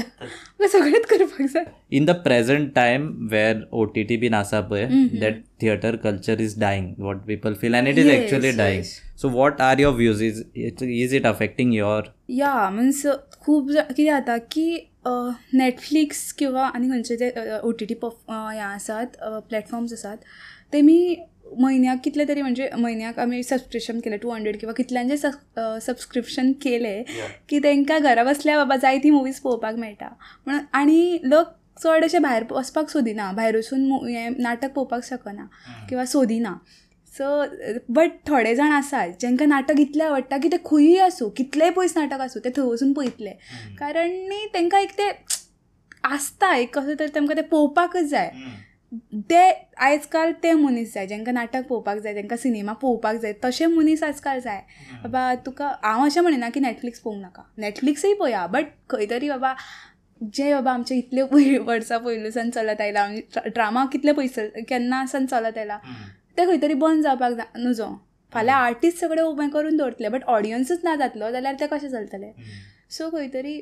सगळेंच 0.73 1.07
करपाक 1.11 1.47
जाय 1.53 1.65
इन 1.97 2.05
द 2.05 2.11
प्रेझंट 2.25 2.69
टायम 2.75 3.09
वेर 3.31 3.63
ओ 3.73 3.85
टी 3.95 4.03
टी 4.03 4.17
बीन 4.17 4.35
आसा 4.35 4.61
पळय 4.61 4.87
that 5.21 5.41
theatre 5.61 5.97
culture 6.05 6.41
is 6.41 6.59
dying 6.61 6.93
what 6.99 7.25
people 7.27 7.55
feel 7.61 7.75
and 7.75 7.89
it 7.89 7.99
is 7.99 8.07
actually 8.07 8.51
dying. 8.57 8.83
So 9.17 9.29
what 9.29 9.61
are 9.61 9.79
your 9.79 9.95
views 9.95 10.23
is 10.23 10.43
is 10.83 11.15
it 11.15 11.27
affecting 11.27 11.75
your 11.75 12.11
yeah 12.29 12.69
means 12.71 13.07
खूब 13.41 13.71
कितें 13.71 14.05
जाता 14.05 14.37
की 14.53 14.69
Netflix 15.07 16.33
किंवा 16.39 16.67
आनी 16.67 16.89
खंयचे 16.89 17.17
जे 17.17 17.33
ओ 17.63 17.71
टी 17.73 17.87
टी 17.87 17.95
पफ 18.03 18.31
हें 18.31 18.61
आसात 18.61 19.17
प्लॅटफॉर्म्स 19.23 19.93
आसात 19.93 20.17
तेमी 20.73 21.17
म्हयन्याक 21.59 21.99
कितले 22.05 22.25
तरी 22.29 22.43
म्हणजे 22.43 22.69
म्हयन्याक 22.77 23.19
आमी 23.19 23.43
सबस्क्रिप्शन 23.43 24.01
केलें 24.01 24.19
टू 24.23 24.31
हंड्रेड 24.31 24.57
किंवा 24.61 24.73
कितल्यांचे 24.77 25.17
सबस्क्रिप्शन 25.17 26.53
केले 26.63 27.03
की 27.49 27.59
तांकां 27.65 27.99
घरा 28.01 28.25
बसल्या 28.25 28.57
बाबा 28.57 28.77
जाय 28.83 28.99
ती 29.05 29.11
मुवीज 29.11 29.41
पळोवपाक 29.41 29.75
मेळटा. 29.79 30.09
म्हणून 30.47 30.65
आनी 30.73 31.19
लोक 31.23 31.47
चड 31.83 32.05
अशे 32.05 32.19
भायर 32.19 32.45
वचपाक 32.51 32.91
सोदिना 32.91 33.31
भायर 33.33 33.57
वचून 33.57 33.91
हें 34.09 34.31
नाटक 34.39 34.73
पळोवपाक 34.73 35.05
शकना 35.05 35.45
किंवा 35.89 36.05
सोदिना. 36.07 36.55
सो 37.13 37.45
बट 37.95 38.11
थोडे 38.27 38.55
जाण 38.55 38.73
आसात 38.73 39.09
जांकां 39.21 39.49
नाटक 39.49 39.81
इतलें 39.81 40.05
आवडटा 40.05 40.37
की 40.43 40.49
ते 40.53 40.57
खंयूय 40.65 40.99
आसूं 41.03 41.29
कितलेंय 41.37 41.71
पयस 41.77 41.97
नाटक 41.97 42.21
आसूं 42.21 42.41
ते 42.45 42.51
थंय 42.57 42.65
वचून 42.65 42.93
पळयतले 42.93 43.31
कारण 43.79 44.11
न्ही 44.29 44.47
तांकां 44.55 44.81
एक 44.83 44.93
ते 44.99 45.11
आसता 46.05 46.55
एक 46.57 46.75
कसो 46.77 46.95
तरी 46.99 47.15
तांकां 47.15 47.37
ते 47.37 47.43
पळोवपाकच 47.43 48.05
जाय. 48.11 48.31
ते 49.31 49.41
आयज 49.87 50.07
काल 50.13 50.33
ते 50.43 50.53
मनीस 50.53 50.95
जाय 50.95 51.07
जांकां 51.07 51.35
नाटक 51.35 51.67
पळोवपाक 51.69 51.99
जाय 52.03 52.15
जांकां 52.15 52.39
सिनेमा 52.39 52.73
पळोवपाक 52.83 53.17
जाय 53.23 53.33
तशे 53.45 53.67
मनीस 53.67 54.03
आयज 54.03 54.21
काल 54.21 54.41
जाय 54.45 54.61
बाबा 55.03 55.35
तुका 55.47 55.73
हांव 55.83 56.05
अशें 56.05 56.21
म्हणिना 56.21 56.49
की 56.55 56.61
नॅटफ्लिक्स 56.61 57.01
पळोवंक 57.01 57.23
नाका. 57.23 57.43
नॅटफ्लिक्सय 57.59 58.15
पळया 58.21 58.47
बट 58.47 58.65
खंय 58.91 59.07
तरी 59.11 59.29
बाबा 59.29 59.53
जे 60.35 60.53
बाबा 60.55 60.73
आमचे 60.73 60.97
इतले 60.97 61.23
वर्सां 61.67 61.99
पयलूसान 62.05 62.51
चलत 62.51 62.81
आयला 62.81 63.07
ड्रामा 63.47 63.85
कितले 63.93 64.13
पयस 64.13 64.39
केन्ना 64.69 65.05
सान 65.13 65.27
चलत 65.27 65.59
आयला 65.59 65.79
ते 66.39 66.47
खंय 66.47 66.57
तरी 66.63 66.75
बंद 66.75 67.03
जावपाक 67.03 67.33
जा 67.33 67.45
नजो. 67.59 67.87
फाल्यां 68.33 68.59
आर्टिस्ट 68.59 68.99
सगळे 69.01 69.23
ओपन 69.23 69.49
करून 69.51 69.77
दवरतले 69.77 70.09
बट 70.09 70.25
ऑडियन्सूच 70.29 70.81
ना 70.85 70.95
जातलो 70.97 71.31
जाल्यार 71.31 71.55
ते 71.61 71.67
कशें 71.67 71.89
चलतले? 71.89 72.33
सो 72.91 73.09
खंय 73.11 73.29
तरी 73.35 73.61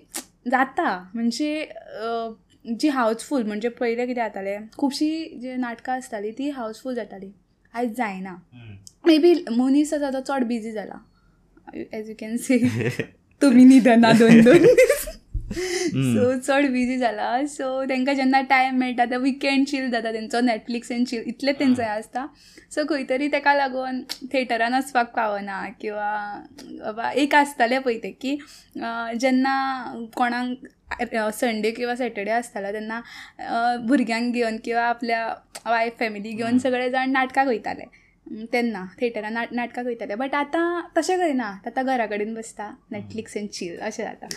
जाता. 0.51 0.99
म्हणजे 1.15 1.53
जी 2.65 2.89
हावसफूल 2.89 3.43
म्हणजे 3.43 3.69
पयलें 3.69 4.07
कितें 4.07 4.23
जातालें? 4.23 4.59
खुबशीं 4.79 5.41
जी 5.41 5.57
नाटकां 5.57 5.97
आसतालीं 5.97 6.33
ती 6.39 6.51
हावसफूल 6.51 6.95
जातालीं. 6.95 7.31
आयज 7.75 7.91
जायना. 7.97 8.35
मे 9.07 9.19
बी 9.19 9.35
मनीस 9.57 9.95
आसा 9.95 10.11
तो 10.11 10.21
चड 10.21 10.45
बिजी 10.45 10.73
जाला 10.73 10.99
एज 11.93 12.09
यू 12.09 12.15
कॅन 12.21 12.37
सी 12.37 12.59
तुमी 13.43 13.65
निधना 13.65 14.13
दोन 14.13 14.41
दोन. 14.45 14.67
सो 15.53 16.39
चड 16.39 16.67
बिजी 16.73 16.97
जाला 16.99 17.31
सो 17.49 17.69
तांकां 17.89 18.15
जेन्ना 18.17 18.41
टायम 18.49 18.79
मेळटा 18.79 19.05
ते 19.11 19.17
विकेंड 19.17 19.67
चील 19.67 19.89
जाता 19.91 20.13
तेंचो 20.13 20.41
नॅटफ्लिक्स 20.41 20.91
एंड 20.93 21.07
चील 21.07 21.23
इतले 21.27 21.53
तेंचो 21.61 21.83
हें 21.83 21.89
आसता 21.89 22.27
सो 22.75 22.85
खंय 22.89 23.03
तरी 23.11 23.29
ताका 23.33 23.55
लागून 23.55 24.03
थिएटरान 24.33 24.75
वचपाक 24.75 25.15
पावना 25.17 25.63
किंवा 25.81 26.11
बाबा 26.85 27.11
एक 27.23 27.35
आसतालें 27.35 27.79
पळय 27.83 27.99
तें 28.03 28.13
की 28.21 28.37
जेन्ना 29.21 29.55
कोणाक 30.17 31.03
संडे 31.35 31.71
किंवा 31.71 31.95
सॅटर्डे 31.97 32.31
आसतालो 32.31 32.73
तेन्ना 32.73 33.01
भुरग्यांक 33.87 34.33
घेवन 34.35 34.57
किंवा 34.65 34.83
आपल्या 34.89 35.27
वायफ 35.67 35.99
फॅमिली 36.01 36.33
घेवन 36.33 36.59
सगळे 36.59 36.91
जाण 36.91 37.11
नाटकाक 37.13 37.47
वयताले 37.47 37.85
तेन्ना 38.53 38.85
थिएटरान 39.01 39.33
नाट 39.33 39.53
नाटकाक 39.53 39.87
वयताले 39.87 40.15
बट 40.15 40.35
आतां 40.35 40.81
तशें 40.97 41.17
करिना. 41.19 41.47
आतां 41.67 41.85
घरा 41.85 42.07
कडेन 42.07 42.35
बसता. 42.35 42.71
नॅटफ्लिक्स 42.93 43.37
एंड 43.37 43.49
चील 43.49 43.79
अशें 43.79 44.05
जाता. 44.05 44.29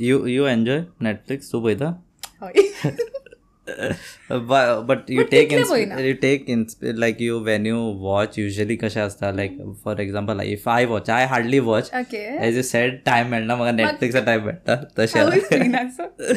यू 0.00 0.24
यू 0.26 0.46
एन्जॉय 0.46 0.82
नेटफ्लिक्स 1.02 1.52
तू 1.52 1.60
पयता 1.64 1.94
but 4.30 5.10
you 5.10 5.22
take 5.30 5.52
in 5.52 5.60
you 6.00 6.14
take 6.20 6.44
in 6.50 6.64
like 6.82 7.20
you 7.22 7.38
when 7.40 7.66
you 7.66 7.76
watch 8.00 8.38
usually 8.38 8.76
कशें 8.76 9.00
आसता 9.00 9.30
like 9.32 9.58
for 9.84 10.00
example 10.00 10.40
if 10.44 10.68
I 10.68 10.84
watch 10.84 11.10
I 11.10 11.26
hardly 11.26 11.58
watch 11.58 11.90
as 11.94 12.56
you 12.56 12.62
said 12.62 13.02
time 13.06 13.30
मेळना 13.30 13.56
म्हाका 13.56 13.72
नेटफ्लिक्सा 13.72 14.20
time 14.20 14.44
मेळटा 14.46 14.76
तशें. 14.98 16.34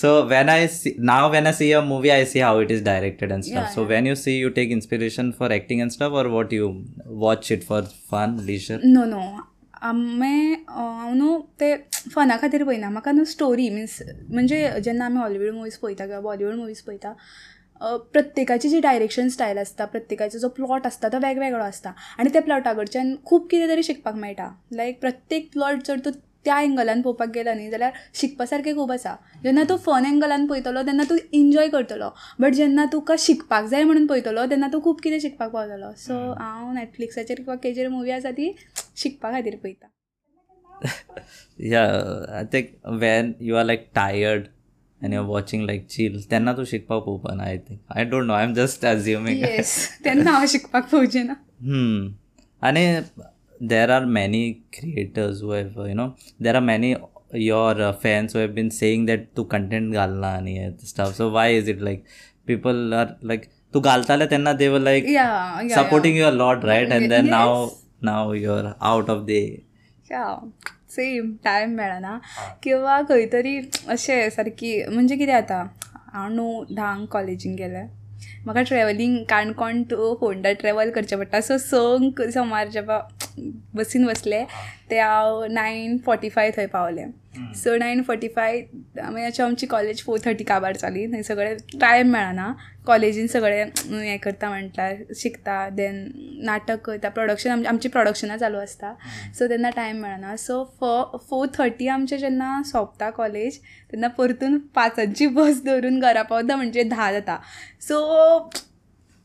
So 0.00 0.20
when 0.28 0.48
I 0.48 0.66
see 0.68 0.94
now 0.98 1.30
when 1.32 1.46
I 1.46 1.52
see 1.52 1.72
a 1.72 1.80
movie 1.80 2.10
I 2.10 2.24
see 2.24 2.40
how 2.40 2.60
it 2.60 2.70
is 2.70 2.84
directed 2.84 3.32
and 3.32 3.42
stuff 3.42 3.74
so 3.74 3.84
when 3.84 4.06
you 4.06 4.14
see 4.14 4.38
you 4.38 4.48
take 4.50 4.70
inspiration 4.70 5.30
for 5.38 5.52
acting 5.52 5.80
and 5.80 5.88
stuff 5.88 6.12
or 6.12 6.26
what 6.26 6.52
you 6.52 6.72
watch 7.06 7.52
it 7.52 7.64
for 7.64 7.82
fun 8.10 8.38
listen 8.46 8.80
no 8.84 9.04
no 9.04 9.20
आमे 9.88 10.36
हांव 10.68 11.12
न्हू 11.14 11.40
ते 11.60 11.74
फना 12.14 12.36
खातीर 12.42 12.64
पळयना. 12.64 12.90
म्हाका 12.90 13.12
न्हू 13.12 13.24
story 13.24 13.68
means 13.70 14.00
म्हणजे 14.28 14.68
जेन्ना 14.84 15.04
आमी 15.04 15.18
हॉलिवूड 15.18 15.54
मुवीज 15.54 15.76
पळयता 15.78 16.06
किंवा 16.06 16.20
बॉलिवूड 16.20 16.54
मुवीज 16.54 16.80
पळयता 16.82 17.12
प्रत्येकाची 18.12 18.68
जी 18.68 18.78
डायरेक्शन 18.80 19.28
स्टायल 19.28 19.58
आसता 19.58 19.84
प्रत्येकाचो 19.84 20.38
जो 20.38 20.48
प्लॉट 20.48 20.86
आसता 20.86 21.08
तो 21.12 21.18
वेगवेगळो 21.22 21.62
आसता 21.62 21.92
आनी 22.18 22.30
त्या 22.32 22.42
प्लॉटा 22.42 22.72
कडच्यान 22.72 23.14
खूब 23.24 23.46
कितें 23.50 23.68
तरी 23.68 23.82
शिकपाक 23.82 24.14
मेळटा. 24.14 24.48
लायक 24.72 25.00
प्रत्येक 25.00 25.50
प्लॉट 25.52 25.86
जर 25.86 25.98
तूं 26.04 26.10
त्या 26.46 26.60
एंगलान 26.62 27.02
पळोवपाक 27.02 27.28
गेलो 27.34 27.54
न्ही 27.54 27.70
जाल्यार 27.70 27.92
शिकपा 28.20 28.46
सारकें 28.46 28.74
खूब 28.76 28.92
आसा 28.92 29.14
जेन्ना 29.44 29.62
तूं 29.68 29.76
फन 29.86 30.06
एंगलान 30.06 30.46
पळयतलो 30.46 30.82
तेन्ना 30.86 31.04
तूं 31.10 31.16
एन्जॉय 31.40 31.68
करतलो 31.68 32.10
बट 32.40 32.54
जेन्ना 32.54 32.84
तुका 32.92 33.14
शिकपाक 33.18 33.64
जाय 33.70 33.84
म्हणून 33.84 34.06
पळयतलो 34.06 34.46
तेन्ना 34.50 34.68
तू 34.72 34.80
खूब 34.84 35.00
कितें 35.04 35.18
शिकपाक 35.20 35.50
पावतलो 35.50 35.92
सो 36.06 36.18
हांव 36.38 36.72
नॅटफ्लिक्साचेर 36.72 37.36
किंवा 37.36 37.54
केजेर 37.62 37.88
मुवी 37.88 38.10
आसा 38.10 38.30
ती 38.30 38.54
शिकपा 38.96 39.32
खातीर 39.32 39.56
पळयता 39.62 39.86
I 42.38 42.44
think 42.44 42.72
when 42.84 43.34
you 43.40 43.56
are 43.56 43.64
like 43.64 43.92
tired 43.94 44.50
and 45.00 45.12
you're 45.12 45.24
watching 45.24 45.66
like 45.66 45.88
chill, 45.88 46.18
तेन्ना 46.30 46.52
तू 46.52 46.64
शिकपाक 46.64 47.02
पोवपाना 47.04 47.44
I 47.44 47.56
think. 47.58 47.80
I 47.90 48.04
don't 48.04 48.26
know. 48.26 48.34
I'm 48.34 48.54
just 48.58 48.84
assuming. 48.90 49.42
Yes 49.44 49.74
तेन्ना 50.04 50.30
हांव 50.30 50.46
शिकपाक 50.48 50.90
पावचें 50.92 51.24
ना 51.24 51.34
Hmm. 51.60 52.14
Uh, 52.62 52.72
there 53.60 53.90
are 53.90 54.06
many 54.06 54.62
creators 54.78 55.40
who 55.40 55.50
have, 55.50 55.76
uh, 55.78 55.84
you 55.84 55.94
know, 55.94 56.14
there 56.40 56.54
are 56.56 56.60
many 56.60 56.96
your 57.32 57.82
uh, 57.82 57.92
fans 57.92 58.32
who 58.32 58.38
have 58.38 58.54
been 58.54 58.70
saying 58.70 59.06
that 59.06 59.18
Tu 59.36 59.48
content 59.54 59.94
घालना 59.94 60.28
आणि 60.28 60.58
हे 60.58 60.70
stuff. 60.86 61.14
So 61.14 61.28
why 61.28 61.46
is 61.48 61.68
it 61.68 61.80
like 61.80 62.04
people 62.46 62.94
are 62.94 63.16
like 63.22 63.48
तू 63.72 63.80
घालताले 63.80 64.26
तेन्ना 64.26 64.58
they 64.58 64.68
were 64.68 64.84
like 64.90 65.08
या 65.08 65.58
supporting 65.74 66.16
you 66.16 66.28
a 66.28 66.34
lot, 66.42 66.64
right? 66.64 66.92
And 66.92 67.10
then 67.10 67.24
Yes. 67.24 67.34
now 67.34 67.70
now 68.02 68.32
you're 68.32 68.74
out 68.80 69.08
of 69.08 69.26
the 69.26 69.40
या 70.12 70.52
same 70.90 71.32
time 71.44 71.70
मेळना 71.76 72.18
किंवा 72.62 73.02
खंय 73.08 73.26
तरी 73.32 73.58
अशें 73.88 74.30
सारकी 74.30 74.84
म्हणजे 74.84 75.16
कितें 75.16 75.32
जाता 75.32 75.68
हांव 76.12 76.34
णव 76.34 76.74
धांक 76.76 77.08
कॉलेजीन 77.08 77.54
गेलें 77.54 77.86
म्हाका 78.46 78.62
travelling 78.62 79.16
Canacona 79.28 79.82
to 79.90 80.14
Ponda 80.20 80.52
travel 80.60 80.90
करचें 80.90 81.16
पडटा. 81.18 81.40
सो 81.40 81.56
संक 81.58 82.22
सोमार 82.34 82.68
जेवा 82.72 83.00
बसीन 83.74 84.06
बसलें 84.06 84.44
ते 84.90 84.98
हांव 84.98 85.44
नायन 85.50 85.96
फोर्टी 86.06 86.28
फाय 86.28 86.50
थंय 86.56 86.66
पावलें. 86.72 87.06
सो 87.54 87.76
नायन 87.76 88.02
फोर्टी 88.02 88.28
फाय 88.36 88.60
मागीर 88.96 89.42
आमची 89.44 89.66
कॉलेज 89.66 90.02
फोर 90.04 90.18
थर्टी 90.24 90.44
काबार 90.44 90.76
जाली 90.76 91.06
थंय 91.12 91.22
सगळें 91.22 91.56
टायम 91.80 92.12
मेळना. 92.12 92.52
कॉलेजीन 92.86 93.26
सगळें 93.26 93.64
हें 93.92 94.18
करता 94.24 94.48
म्हटल्यार 94.48 94.94
शिकता. 95.16 95.68
देन 95.68 95.96
नाटक 96.46 96.80
करता. 96.84 97.08
प्रोडक्शन 97.08 97.66
आमची 97.66 97.88
प्रोडक्शनां 97.88 98.38
चालू 98.38 98.58
आसता 98.58 98.92
सो 99.38 99.48
तेन्ना 99.50 99.70
टायम 99.76 100.00
मेळना. 100.02 100.36
सो 100.36 100.62
फ 100.80 101.18
फोर 101.30 101.46
थर्टी 101.58 101.88
आमचें 101.88 102.16
जेन्ना 102.18 102.60
सोंपता 102.66 103.10
कॉलेज 103.10 103.58
तेन्ना 103.92 104.08
परतून 104.18 104.58
पांचांची 104.74 105.26
बस 105.26 105.62
धरून 105.64 106.00
घरा 106.00 106.22
पावता 106.22 106.56
म्हणजे 106.56 106.82
धा 106.82 107.10
जाता. 107.12 107.38
So 107.80 108.50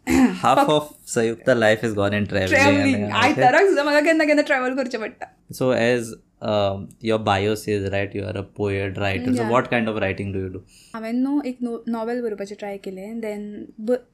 Sayukta 0.08 1.56
life 1.60 1.84
is 1.84 1.94
gone 1.94 2.14
in 2.14 2.28
traveling. 2.28 2.48
Travelling 2.48 3.04
and- 3.04 3.14
आयताराक 3.24 3.66
सुद्दां 3.66 3.86
म्हाका 3.86 4.02
केन्ना 4.06 4.26
केन्ना 4.26 4.44
ट्रॅवल 4.44 4.76
करचें 4.76 5.00
पडटा 5.02 5.26
So 5.60 5.72
as 5.78 6.14
um, 6.42 6.88
your 7.02 7.20
bio 7.20 7.56
says, 7.56 7.92
right, 7.92 8.14
you 8.16 8.26
are 8.26 8.38
a 8.38 8.44
poet, 8.44 8.98
writer. 8.98 9.36
So 9.36 9.48
what 9.48 9.70
kind 9.70 9.88
of 9.88 9.96
writing 9.96 10.32
do 10.34 10.40
you 10.40 10.50
do? 10.54 10.62
हांवें 10.94 11.14
न्हू 11.14 11.42
एक 11.46 11.58
नॉवेल 11.88 12.22
बरोवपाचें 12.22 12.56
ट्राय 12.60 12.78
केलें. 12.78 13.20
देन 13.20 13.42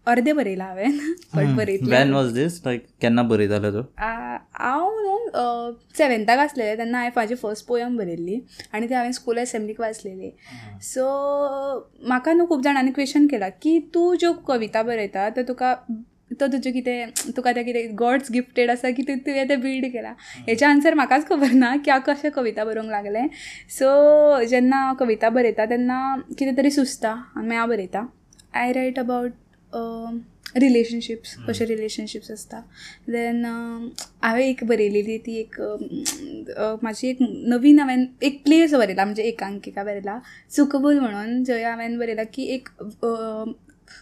अर्दें 0.08 0.36
बरयलां 0.36 0.68
हांवें 0.68 0.98
बट 1.36 1.56
बरयतलें 1.60 2.12
was 2.12 2.34
this? 2.38 2.60
Like, 2.68 2.84
केन्ना 3.02 3.24
बरयतालो 3.24 3.72
तूं? 3.72 3.84
हांव 4.00 5.00
न्हू 5.00 5.18
सेवेंथाक 5.98 6.40
आसलेलें 6.40 6.78
तेन्ना 6.78 6.98
हांवें 6.98 7.12
म्हाजी 7.18 7.36
फर्स्ट 7.36 7.68
पोयम 7.68 7.98
बरयल्ली. 7.98 8.42
आनी 8.74 8.88
ती 8.88 8.94
हांवें 8.94 9.12
स्कूल 9.12 9.38
एसेंब्लीक 9.38 9.80
वाचलेली. 9.82 10.34
सो 10.82 11.08
म्हाका 12.08 12.34
न्हू 12.34 12.48
खूब 12.48 12.62
जाणांनी 12.62 12.92
क्वेश्चन 12.92 13.28
केला 13.28 13.50
की 13.50 13.80
तूं 13.94 14.16
ज्यो 14.16 14.34
कविता 14.34 14.84
बरयता 14.84 15.30
त्यो 15.30 15.44
तुका 15.44 15.74
तो 16.32 16.48
तुजें 16.48 16.72
कितें 16.74 17.32
तुका 17.36 17.52
तें 17.54 17.64
कितें 17.66 17.96
गॉड्स 17.98 18.32
गिफ्टेड 18.32 18.72
आसा 18.72 18.92
की 18.92 19.04
तुवें 19.04 19.48
तें 19.48 19.60
बिल्ड 19.62 19.86
केला. 19.92 20.14
हेचे 20.48 20.66
आन्सर 20.66 20.96
म्हाकाच 20.96 21.28
खबर 21.28 21.52
ना 21.54 21.76
की 21.86 21.92
हांव 21.92 22.02
कशें 22.08 22.32
कविता 22.32 22.66
बरोवंक 22.66 22.92
लागलें 22.92 23.28
सो 23.70 24.44
जेन्ना 24.46 24.78
हांव 24.78 24.96
कविता 25.00 25.30
बरयता 25.30 25.66
तेन्ना 25.66 26.00
कितें 26.30 26.56
तरी 26.58 26.72
सुचता 26.72 27.12
आनी 27.38 27.56
हांव 27.56 27.70
बरयता. 27.70 28.08
आय 28.56 28.72
रायट 28.74 29.00
अबावट 29.00 29.32
रिलेशनशिप्स 30.58 31.36
कशे 31.48 31.66
रिलेशनशिप्स 31.66 32.32
आसता 32.32 32.60
देन 33.08 33.46
हांवें 34.24 34.44
एक 34.44 34.64
बरयलेली 34.68 35.18
ती 35.26 35.36
एक 35.40 35.56
म्हाजी 36.84 37.10
एक 37.10 37.18
नवीन 37.22 37.80
हांवें 37.80 38.06
एक 38.28 38.42
प्लेस 38.44 38.74
बरयला 38.74 39.06
म्हणजे 39.06 39.24
एकांकिका 39.24 39.84
बरयला. 39.84 40.18
चुकबूल 40.56 41.00
म्हणून 41.00 41.44
जंय 41.44 41.64
हांवें 41.64 41.98
बरयला 42.00 42.24
की 42.34 42.44
एक 42.54 42.70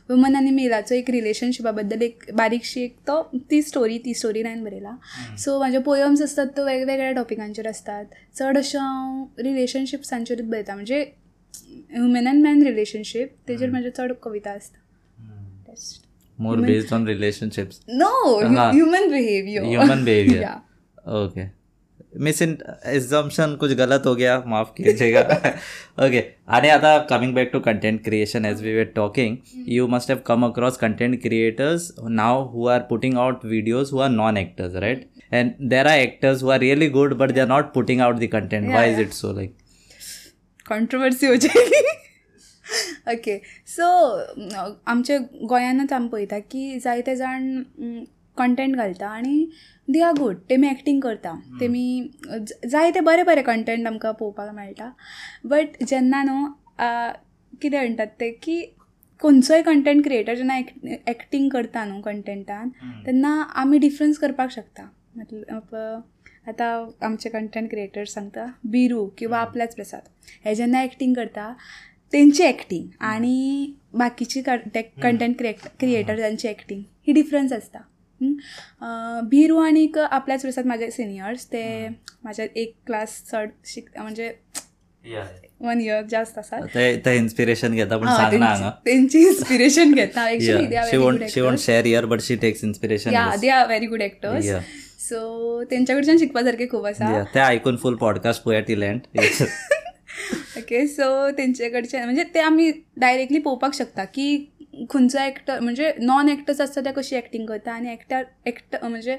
वुमन 0.10 0.36
आनी 0.36 0.50
मेलाचो 0.50 0.96
एक 0.96 1.10
रिलेशनशिपा 1.10 1.72
बद्दल 1.72 2.02
एक 2.02 2.24
बारीकशी 2.34 2.82
एक 2.82 2.98
तो 3.08 3.32
ती 3.52 3.62
स्टोरी 3.62 3.98
ती 3.98 4.14
स्टोरी 4.14 4.44
लायन 4.44 4.64
बरयला 4.64 4.96
सो 5.38 5.58
म्हाजे 5.58 5.80
पोयम्स 5.80 6.22
असतात 6.22 6.46
तो 6.58 6.66
वेगवेगळ्या 6.66 7.12
टॉपिकांचेर 7.12 7.68
असतात. 7.68 8.06
चड 8.40 8.58
अशें 8.58 8.80
हांव 8.80 9.42
रिलेशनशिप्सांचेरूच 9.42 10.46
बरयता 10.46 10.76
म्हणजे 10.76 11.06
ह्युमन 11.92 12.28
एंड 12.28 12.44
मॅन 12.44 12.62
रिलेशनशीप 12.62 13.28
तेजेर 13.48 13.70
म्हाजे 13.70 13.90
चड 13.90 14.14
कविता 14.24 14.52
आसता 14.52 14.78
on 16.40 17.06
relationships. 17.06 17.80
No 17.88 18.40
uh-huh. 18.40 18.72
human 18.72 19.10
behavior. 19.10 19.64
Human 19.64 20.06
behavior. 20.06 20.42
Yeah. 20.42 20.60
Okay. 21.08 21.52
मिस 22.20 22.42
इन 22.42 22.58
एक्झॉम्पन 22.86 23.56
कुछ 23.56 23.72
गलत 23.72 24.04
हो 24.06 24.16
गया 24.16 24.44
माफ 24.48 24.74
कीजिएगा। 24.78 25.22
ओके 26.06 26.24
आणि 26.48 26.70
आता 26.70 26.98
coming 27.00 27.34
back 27.36 27.50
to 27.54 27.60
content 27.60 28.04
creation 28.04 28.46
as 28.46 28.62
we 28.62 28.74
were 28.74 28.92
talking 28.96 29.38
you 29.68 29.88
must 29.88 30.12
have 30.12 30.20
come 30.26 30.46
across 30.46 30.78
content 30.78 31.22
creators 31.22 31.92
now 32.10 32.44
who 32.44 32.66
are 32.66 32.80
putting 32.80 33.18
out 33.18 33.46
videos 33.46 33.92
who 33.92 34.00
are 34.00 34.10
non 34.10 34.38
actors 34.38 34.76
right 34.76 35.10
and 35.32 35.52
there 35.70 35.86
are 35.86 36.00
actors 36.00 36.44
who 36.44 36.50
are 36.50 36.60
really 36.60 36.90
good 36.90 37.14
but 37.14 37.32
they 37.32 37.42
are 37.42 37.48
not 37.48 37.74
putting 37.74 38.02
out 38.02 38.16
the 38.16 38.28
content 38.28 38.74
why 38.74 38.92
is 38.92 39.00
it 39.00 39.12
so 39.12 39.34
like 39.34 39.56
controversy 40.70 41.28
हो 41.28 41.34
okay 43.12 43.38
so 43.68 43.84
आमच्या 44.88 45.18
गोयांनाच 45.50 45.94
आम 45.94 46.08
पळता 46.08 46.40
की 46.40 46.80
जायते 46.80 47.16
जण 47.16 47.62
content 48.38 48.76
घालता 48.76 49.08
आणि 49.08 49.46
they 49.88 50.02
are 50.02 50.14
good. 50.14 50.38
तेमी 50.50 50.68
एक्टींग 50.68 51.02
करता. 51.02 51.34
तेमी 51.60 52.10
जायते 52.66 53.00
बरे 53.02 53.24
बरे 53.24 53.42
कंटेंट 53.42 53.88
आमकां 53.88 54.14
पळोवपाक 54.14 54.50
मेळटा. 54.56 54.90
बट 55.46 55.84
जेन्ना 55.88 56.24
न्हू 56.24 56.48
कितें 57.62 57.78
म्हणटात 57.78 58.08
ते 58.20 58.32
की 58.44 58.62
खंयचोय 59.20 59.62
कंटेंट 59.62 60.04
क्रिएटर 60.04 60.36
जेन्ना 60.36 60.58
एक्टींग 61.08 61.50
करता 61.50 61.84
न्हू 61.86 62.02
कंटेंटान 62.02 62.70
तेन्ना 63.06 63.30
आमी 63.56 63.78
डिफरन्स 63.78 64.18
करपाक 64.18 64.52
शकता. 64.52 64.90
मतलब 65.16 65.76
आतां 66.48 67.06
आमचे 67.06 67.30
कंटेंट 67.30 67.70
क्रिएटर्स 67.70 68.14
सांगता 68.14 68.46
बिरू 68.66 69.06
किंवा 69.18 69.38
आपल्याच 69.40 69.76
प्रसाद. 69.76 70.02
हे 70.46 70.56
जेन्ना 70.56 70.82
एक्टींग 70.84 71.14
करता 71.14 71.54
तेंची 72.14 72.44
एक्टींग 72.44 72.88
आणि 73.00 73.74
बाकीची 73.94 74.42
कंटेंट 74.42 75.38
क्रिएट 75.38 75.68
क्रिएटर्सांची 75.80 76.48
एक्टींग 76.48 76.82
ही 77.08 77.14
डिफरन्स 77.14 77.54
आसता 77.54 77.80
बिरू 78.22 79.58
आनीक 79.60 79.98
आपल्याच 80.00 80.46
वर्सात 80.46 80.66
माझे 80.66 80.90
सिनियर्स 80.92 81.46
ते 81.46 81.66
माझ्या 82.24 82.46
एक 82.56 82.74
क्लास 82.86 83.22
चड 83.32 83.50
शिक 83.66 83.90
म्हणजे 83.98 84.32
वन 85.62 85.82
इयर 85.82 86.02
जास्त 86.02 86.38
आसा 86.38 86.60
ते 86.76 87.16
इन्स्पिरेशन 87.18 87.74
घेता 87.74 87.98
पण 87.98 88.08
सांगना 88.08 88.70
तेंची 88.86 89.20
इन्स्पिरेशन 89.20 89.94
घेता. 89.94 90.30
Actually 90.30 91.58
share 91.58 91.86
year 91.86 92.06
but 92.06 92.22
she 92.22 92.36
takes 92.36 92.64
inspiration 92.64 93.14
या 93.14 93.36
they 93.42 93.50
are 93.50 93.68
very 93.68 93.86
good 93.86 94.02
actors 94.02 94.50
so 95.10 95.64
तेंच्या 95.72 95.96
कडच्यान 95.96 96.18
शिकपा 96.18 96.42
सारकें 96.42 96.68
खूब 96.72 96.86
आसा 96.88 97.24
ते 97.36 97.40
आयकून 97.40 97.76
फूल 97.78 97.96
पॉडकास्ट 97.96 98.44
पळया 98.44 98.60
टिलंट 98.60 99.18
ओके 100.58 100.86
सो 100.88 101.30
तेंचे 101.38 101.70
कडचे 101.70 102.04
म्हणजे 102.04 102.24
ते 102.34 102.40
आमी 102.40 102.72
डायरेक्टली 102.98 103.40
पळोवपाक 103.40 103.74
शकता 103.74 104.04
की 104.04 104.28
खंयचो 104.90 105.20
एक्टर 105.20 105.60
म्हणजे 105.60 105.92
नॉन 106.00 106.30
एक्टर्स 106.30 106.62
आसता 106.62 106.82
ते 106.86 106.92
कशी 106.96 107.16
एक्टींग 107.16 107.46
करता 107.48 107.74
आनी 107.74 107.92
एक्टर 107.92 108.24
एक्ट 108.48 108.76
म्हणजे 108.84 109.18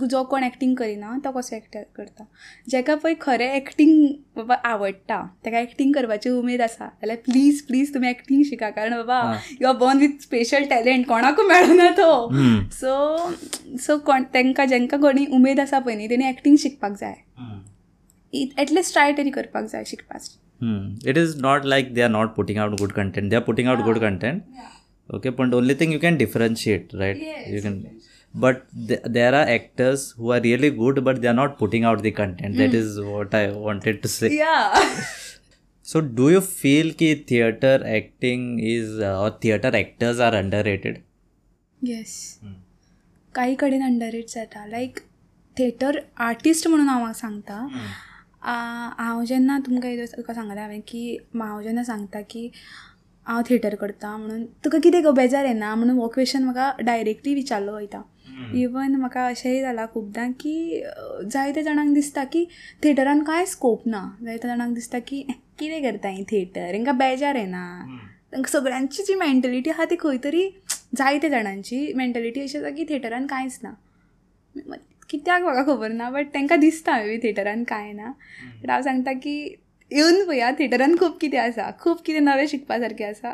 जो 0.00 0.22
कोण 0.30 0.42
एक्टींग 0.44 0.74
करिना 0.76 1.16
तो 1.24 1.30
कसो 1.32 1.54
एक्टर 1.56 1.82
करता? 1.96 2.24
जेका 2.70 2.94
पळय 2.94 3.14
खरें 3.20 3.46
एक्टींग 3.46 4.06
बाबा 4.36 4.54
आवडटा 4.70 5.20
ताका 5.44 5.60
एक्टींग 5.60 5.92
करपाची 5.92 6.30
उमेद 6.30 6.60
आसा 6.62 6.86
जाल्यार 6.86 7.18
प्लीज 7.26 7.62
प्लीज 7.66 7.94
तुमी 7.94 8.08
एक्टींग 8.08 8.42
शिका. 8.48 8.70
कारण 8.70 8.94
बाबा 8.96 9.38
you 9.60 9.68
are 9.68 9.76
born 9.76 9.98
with 9.98 10.22
special 10.22 10.64
talent 10.70 11.06
कोणाकूय 11.08 11.46
मेळना 11.48 11.90
तो? 11.98 12.10
सो 12.72 13.32
सो 13.86 13.98
कोण 14.06 14.22
तांकां 14.34 14.66
जेंकां 14.68 15.00
कोणी 15.00 15.26
उमेद 15.36 15.60
आसा 15.60 15.78
पळय 15.78 15.94
न्ही 15.94 16.10
तेणी 16.10 16.28
एक्टींग 16.28 16.56
शिकपाक 16.58 16.92
जाय. 17.00 17.14
एटलिस्ट 18.32 18.92
ट्राय 18.92 19.12
तरी 19.18 19.30
करपाक 19.30 19.64
जाय 19.72 19.84
शिकपाक. 19.86 20.20
It 21.10 21.18
is 21.18 21.34
not 21.42 21.66
like 21.72 21.90
they 21.96 22.02
are 22.04 22.12
not 22.12 22.30
putting 22.36 22.56
out 22.62 22.72
good 22.78 22.92
content. 22.94 23.30
They 23.30 23.36
are 23.40 23.44
putting 23.48 23.68
out 23.72 23.82
good 23.88 24.00
content. 24.00 24.42
Okay, 25.10 25.30
but 25.30 25.54
only 25.54 25.74
thing 25.74 25.92
you 25.92 25.98
can 25.98 26.18
differentiate, 26.18 26.92
right? 26.92 27.16
You 27.16 27.62
can, 27.62 28.00
but 28.34 28.66
there 28.72 29.34
are 29.34 29.46
actors 29.48 30.12
who 30.12 30.32
are 30.32 30.40
really 30.40 30.70
good, 30.70 31.02
but 31.04 31.22
they 31.22 31.28
are 31.28 31.34
not 31.34 31.58
putting 31.58 31.84
out 31.84 32.02
the 32.02 32.10
content. 32.10 32.56
That 32.56 32.70
hmm. 32.70 32.76
is 32.76 33.00
what 33.00 33.34
I 33.34 33.50
wanted 33.50 34.02
to 34.02 34.08
say. 34.08 34.36
Yeah. 34.36 35.04
So 35.82 36.02
do 36.02 36.28
you 36.28 36.42
feel 36.42 36.92
that 36.92 37.26
theater 37.26 37.82
acting 37.86 38.58
is 38.60 39.00
uh, 39.00 39.22
or 39.22 39.30
theater 39.30 39.70
actors 39.74 40.20
are 40.20 40.34
underrated? 40.34 41.02
Yes. 41.80 42.40
काही 43.34 43.54
कडेन 43.54 43.82
underrate 43.84 44.28
जाता 44.28 44.66
लायक 44.66 44.98
theatre 45.58 45.98
artist 46.26 46.68
म्हणून 46.68 46.88
हांव 46.88 47.12
सांगता 47.12 47.66
हांव 48.98 49.24
जेन्ना 49.28 49.58
तुमकां 49.66 49.94
तुका 50.16 50.34
सांगलें 50.34 50.60
हांवें 50.60 50.80
की 50.88 51.16
हांव 51.34 51.62
जेन्ना 51.62 51.84
सांगता 51.84 52.20
की 52.20 52.50
हांव 53.28 53.42
थिएटर 53.48 53.74
करता 53.74 54.16
म्हणून. 54.16 54.44
तुका 54.64 54.78
कितें 54.82 55.02
गो 55.04 55.10
बेजार 55.12 55.44
येना 55.44 55.74
म्हणून 55.74 55.96
हो 55.98 56.06
क्वेश्चन 56.08 56.42
म्हाका 56.42 56.72
डायरेक्टली 56.80 57.34
विचारलो 57.34 57.74
वयता. 57.74 58.02
इवन 58.54 58.94
म्हाका 58.96 59.26
अशेंय 59.26 59.60
जालां 59.60 59.86
खुबदां 59.94 60.30
की 60.40 60.82
जायते 61.32 61.62
जाणांक 61.62 61.92
दिसता 61.94 62.24
की 62.24 62.44
थिएटरान 62.82 63.22
कांय 63.24 63.44
स्कोप 63.46 63.86
ना. 63.86 64.02
जायते 64.24 64.48
जाणांक 64.48 64.74
दिसता 64.74 64.98
की 64.98 65.22
कितें 65.58 65.82
करता 65.82 66.08
ही 66.08 66.24
थिएटर 66.30 66.74
हांकां 66.74 66.96
बेजार 66.98 67.36
येना 67.36 67.64
तांकां 68.32 68.50
सगळ्यांची 68.52 69.02
जी 69.02 69.14
मेंटेलिटी 69.14 69.70
आहा 69.70 69.84
ती 69.84 69.96
खंय 70.00 70.16
तरी 70.24 70.48
जायते 70.96 71.28
जाणांची 71.30 71.92
मेंटेलिटी 71.96 72.40
अशी 72.40 72.58
आसा 72.58 72.70
की 72.70 72.84
थिएटरान 72.88 73.26
कांयच 73.26 73.58
ना. 73.62 73.72
कित्याक 75.10 75.42
म्हाका 75.42 75.62
खबर 75.66 75.88
ना 75.88 76.10
बट 76.10 76.26
तांकां 76.34 76.58
दिसता 76.60 76.96
मे 76.96 77.08
बी 77.08 77.18
थिएटरान 77.22 77.64
कांय 77.64 77.92
ना. 77.92 78.12
बट 78.62 78.70
हांव 78.70 78.82
सांगता 78.82 79.12
की 79.12 79.54
येवन 79.90 80.24
पळया 80.28 80.50
थिएटरान 80.58 80.96
खूब 80.98 81.12
कितें 81.20 81.38
आसा 81.38 81.70
खूब 81.80 81.98
कितें 82.06 82.20
नवें 82.20 82.46
शिकपा 82.46 82.78
सारकें 82.78 83.04
आसा 83.06 83.32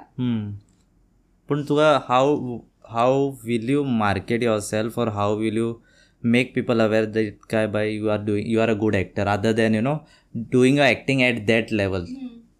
पूण 1.49 1.62
तुका 1.69 1.99
how 2.09 2.59
how 2.90 3.29
will 3.45 3.71
you 3.71 3.83
market 3.85 4.43
yourself 4.61 4.99
or 4.99 5.09
how 5.09 5.35
will 5.38 5.57
you 5.57 5.73
make 6.23 6.55
people 6.55 6.81
aware 6.81 7.05
that 7.05 7.35
काय 7.51 7.67
by 7.67 7.90
you 7.90 8.09
are 8.09 8.23
doing 8.25 8.51
you 8.51 8.61
are 8.61 8.71
a 8.71 8.75
good 8.81 8.95
actor 8.95 9.27
other 9.27 9.53
than 9.53 9.75
you 9.75 9.81
know 9.81 9.95
doing 10.53 10.79
a 10.79 10.87
acting 10.87 11.21
at 11.23 11.45
that 11.47 11.73
level 11.73 12.05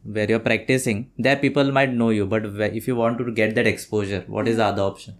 where 0.07 0.31
you 0.31 0.37
are 0.37 0.43
practising 0.43 1.03
that 1.19 1.41
people 1.43 1.71
might 1.71 1.91
know 1.91 2.11
you 2.11 2.27
but 2.27 2.47
if 2.73 2.89
you 2.89 2.97
want 2.97 3.19
to 3.19 3.33
get 3.33 3.55
that 3.55 3.67
exposure 3.67 4.21
what 4.29 4.49
is 4.49 4.57
the 4.57 4.61
other 4.61 4.83
option 4.83 5.13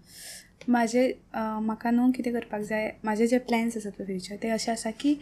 माझे 0.67 1.07
म्हाका 1.35 1.91
न्हू 1.91 2.11
कितें 2.11 2.31
करपाक 2.33 2.61
जाय? 2.69 2.89
म्हाजे 3.03 3.27
जे 3.27 3.37
plans 3.47 3.77
आसात 3.77 4.01
future 4.05 4.35
ते 4.43 4.49
अशें 4.49 4.71
आसा 4.71 4.89
की 4.99 5.13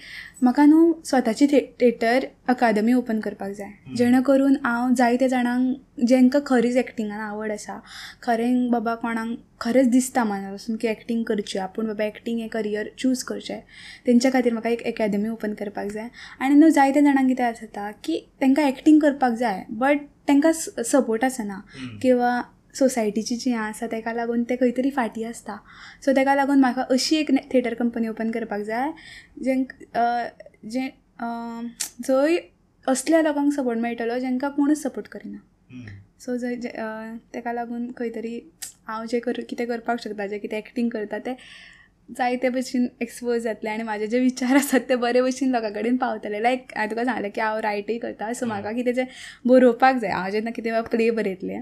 म्हाका 0.41 0.65
न्हू 0.65 0.93
स्वताची 1.05 1.47
थिएटर 1.47 2.25
अकादमी 2.49 2.93
ओपन 2.93 3.19
करपाक 3.19 3.51
जाय. 3.57 3.71
जेणे 3.97 4.21
करून 4.25 4.55
हांव 4.63 4.93
जायते 4.97 5.29
जाणांक 5.29 6.05
जेंकां 6.07 6.41
खरीच 6.45 6.77
एक्टिंगान 6.77 7.19
आवड 7.19 7.51
आसा 7.51 7.79
खरें 8.23 8.69
बाबा 8.71 8.95
कोणाक 8.95 9.35
खरेंच 9.61 9.89
दिसता 9.89 10.23
मना 10.23 10.51
पासून 10.51 10.75
की 10.77 10.87
एक्टींग 10.87 11.23
करची 11.23 11.59
आपूण 11.59 11.87
बाबा 11.87 12.03
एक्टींग 12.03 12.39
हें 12.39 12.47
करियर 12.53 12.87
चूज 12.99 13.23
करचें 13.23 13.59
तेंच्या 14.07 14.31
खातीर 14.31 14.53
म्हाका 14.53 14.69
एक 14.69 14.85
अकॅदमी 14.87 15.29
ओपन 15.29 15.53
करपाक 15.53 15.91
जाय. 15.91 16.07
आनी 16.39 16.55
न्हू 16.55 16.69
जायते 16.69 17.01
जाणांक 17.01 17.27
कितें 17.27 17.43
आसता 17.43 17.91
की 18.03 18.19
तांकां 18.41 18.65
एक्टींग 18.67 18.99
करपाक 19.01 19.33
जाय 19.39 19.63
बट 19.69 19.99
तांकां 20.27 20.51
सपोर्ट 20.83 21.23
आसना. 21.23 21.59
किंवां 22.01 22.41
सोसायटीची 22.79 23.35
जी 23.35 23.53
आसा 23.53 23.87
ताका 23.87 24.13
लागून 24.13 24.43
ते 24.49 24.55
खंय 24.55 24.71
तरी 24.77 24.89
फाटी 24.91 25.23
आसता. 25.23 25.57
सो 26.05 26.11
ताका 26.15 26.35
लागून 26.35 26.59
म्हाका 26.59 26.83
अशी 26.91 27.15
एक 27.15 27.31
थिएटर 27.51 27.73
कंपनी 27.79 28.07
ओपन 28.07 28.31
करपाक 28.31 28.61
जाय 28.67 28.91
जें 29.43 29.63
जे 30.71 30.87
जंय 32.07 32.37
असल्या 32.87 33.21
लोकांक 33.21 33.51
सपोर्ट 33.53 33.79
मेळटलो 33.79 34.17
जेंकां 34.19 34.49
कोणूच 34.51 34.81
सपोर्ट 34.81 35.07
करिना. 35.11 35.37
सो 36.19 36.35
जंय 36.37 36.55
ताका 37.35 37.53
लागून 37.53 37.91
खंय 37.97 38.09
तरी 38.15 38.39
हांव 38.87 39.05
जें 39.11 39.19
कर 39.21 39.39
कितें 39.49 39.65
करपाक 39.67 39.99
शकता 40.03 40.27
जें 40.27 40.39
कितें 40.39 40.57
एक्टींग 40.57 40.89
करता 40.89 41.17
तें 41.25 41.33
जायते 42.17 42.49
भशेन 42.49 42.87
एक्सपोज 43.01 43.41
जातले 43.43 43.69
आनी 43.69 43.83
म्हाजे 43.83 44.07
जे 44.07 44.19
विचार 44.19 44.55
आसात 44.55 44.79
ते 44.89 44.95
बरे 45.03 45.21
भशेन 45.21 45.51
लोकां 45.51 45.71
कडेन 45.73 45.97
पावतले. 45.97 46.39
लायक 46.41 46.73
हांवें 46.75 46.89
तुका 46.91 47.03
सांगलें 47.05 47.31
की 47.31 47.41
हांव 47.41 47.59
रायटय 47.63 47.97
करता 47.97 48.31
सो 48.33 48.45
म्हाका 48.45 48.71
कितें 48.71 48.93
जें 48.93 49.05
बरोवपाक 49.47 49.95
जाय 50.01 50.11
हांव 50.11 50.29
जेन्ना 50.31 50.51
कितें 50.51 50.81
प्ले 50.91 51.09
बरयतलें. 51.11 51.61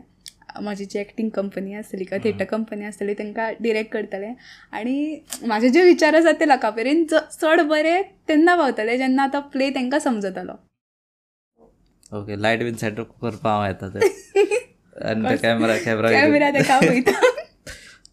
माझी 0.62 0.86
जी 0.86 1.00
ॲक्टिंग 1.00 1.30
कंपनी 1.36 1.74
असेल 1.76 2.00
किंवा 2.00 2.24
थिएटर 2.24 2.46
कंपनी 2.46 2.86
असेल 2.86 3.14
त्यांना 3.18 3.50
डिरेक्ट 3.60 3.92
करतले. 3.94 4.34
आणि 4.72 5.20
माझे 5.48 5.70
जे 5.70 5.84
विचार 5.84 6.16
असतात 6.16 6.40
ते 6.40 6.48
लोकांपर्यंत 6.48 7.16
चढ 7.42 7.62
बरे 7.70 8.02
त्यांना 8.28 8.56
पावतले 8.56 8.98
ज्यांना 8.98 9.24
आता 9.24 9.40
प्ले 9.54 9.70
त्यांना 9.70 10.00
समजत 10.00 10.38
आलो. 10.38 10.54
ओके 12.12 12.42
लाइट 12.42 12.64
बिन 12.64 12.76
सेट 12.76 13.00
करता 13.22 13.50
आणि 13.60 13.74
त्या 15.24 15.36
कॅमेरा 15.38 15.76
कॅमेरा 15.78 16.10
कॅमेरा 16.12 16.50
त्या 16.52 16.64
काम 16.64 16.88
होईल. 16.88 17.04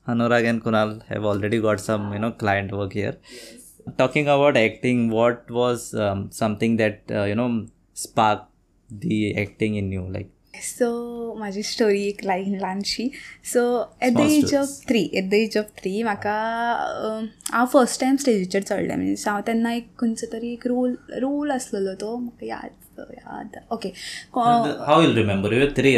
Anurag 0.08 0.44
and 0.46 0.60
Kunal 0.60 0.98
have 1.08 1.26
already 1.28 1.58
got 1.60 1.78
some 1.78 2.12
you 2.12 2.18
know 2.20 2.30
client 2.40 2.72
work 2.72 2.92
here 2.94 3.14
talking 3.98 4.28
about 4.28 4.56
acting 4.56 5.10
what 5.12 5.50
was 5.52 5.90
something 6.38 6.76
that 6.78 7.12
you 7.28 7.34
know 7.34 7.48
spark 7.96 8.46
the 8.90 9.32
acting 9.40 9.76
in 9.76 9.92
you 9.92 10.08
like 10.10 10.30
so 10.54 11.34
म्हाजी 11.38 11.62
story 11.62 12.02
एक 12.08 12.24
line 12.24 12.58
ल्हानशी. 12.58 13.10
So 13.52 13.60
at 14.02 14.12
the 14.14 14.20
age. 14.20 14.54
Of 14.54 14.68
three 14.88 15.02
at 15.14 15.28
the 15.30 15.34
age 15.34 15.58
of 15.58 15.70
three 15.78 16.02
म्हाका 16.02 16.34
हांव 17.52 17.66
first 17.72 18.00
time 18.00 18.16
स्टेजीचेर 18.16 18.62
चडलें 18.62 18.96
म्हणजे 18.96 19.30
हांव 19.30 19.40
तेन्ना 19.46 19.72
एक 19.74 19.88
खंयचो 20.00 20.26
तरी 20.32 20.52
एक 20.52 20.66
रोल 20.66 20.96
रोल 21.20 21.50
आसलेलो 21.50 21.94
तो. 22.00 22.16
म्हाका 22.16 22.46
याद 22.46 22.70
याद. 23.00 23.56
Okay 23.72 23.88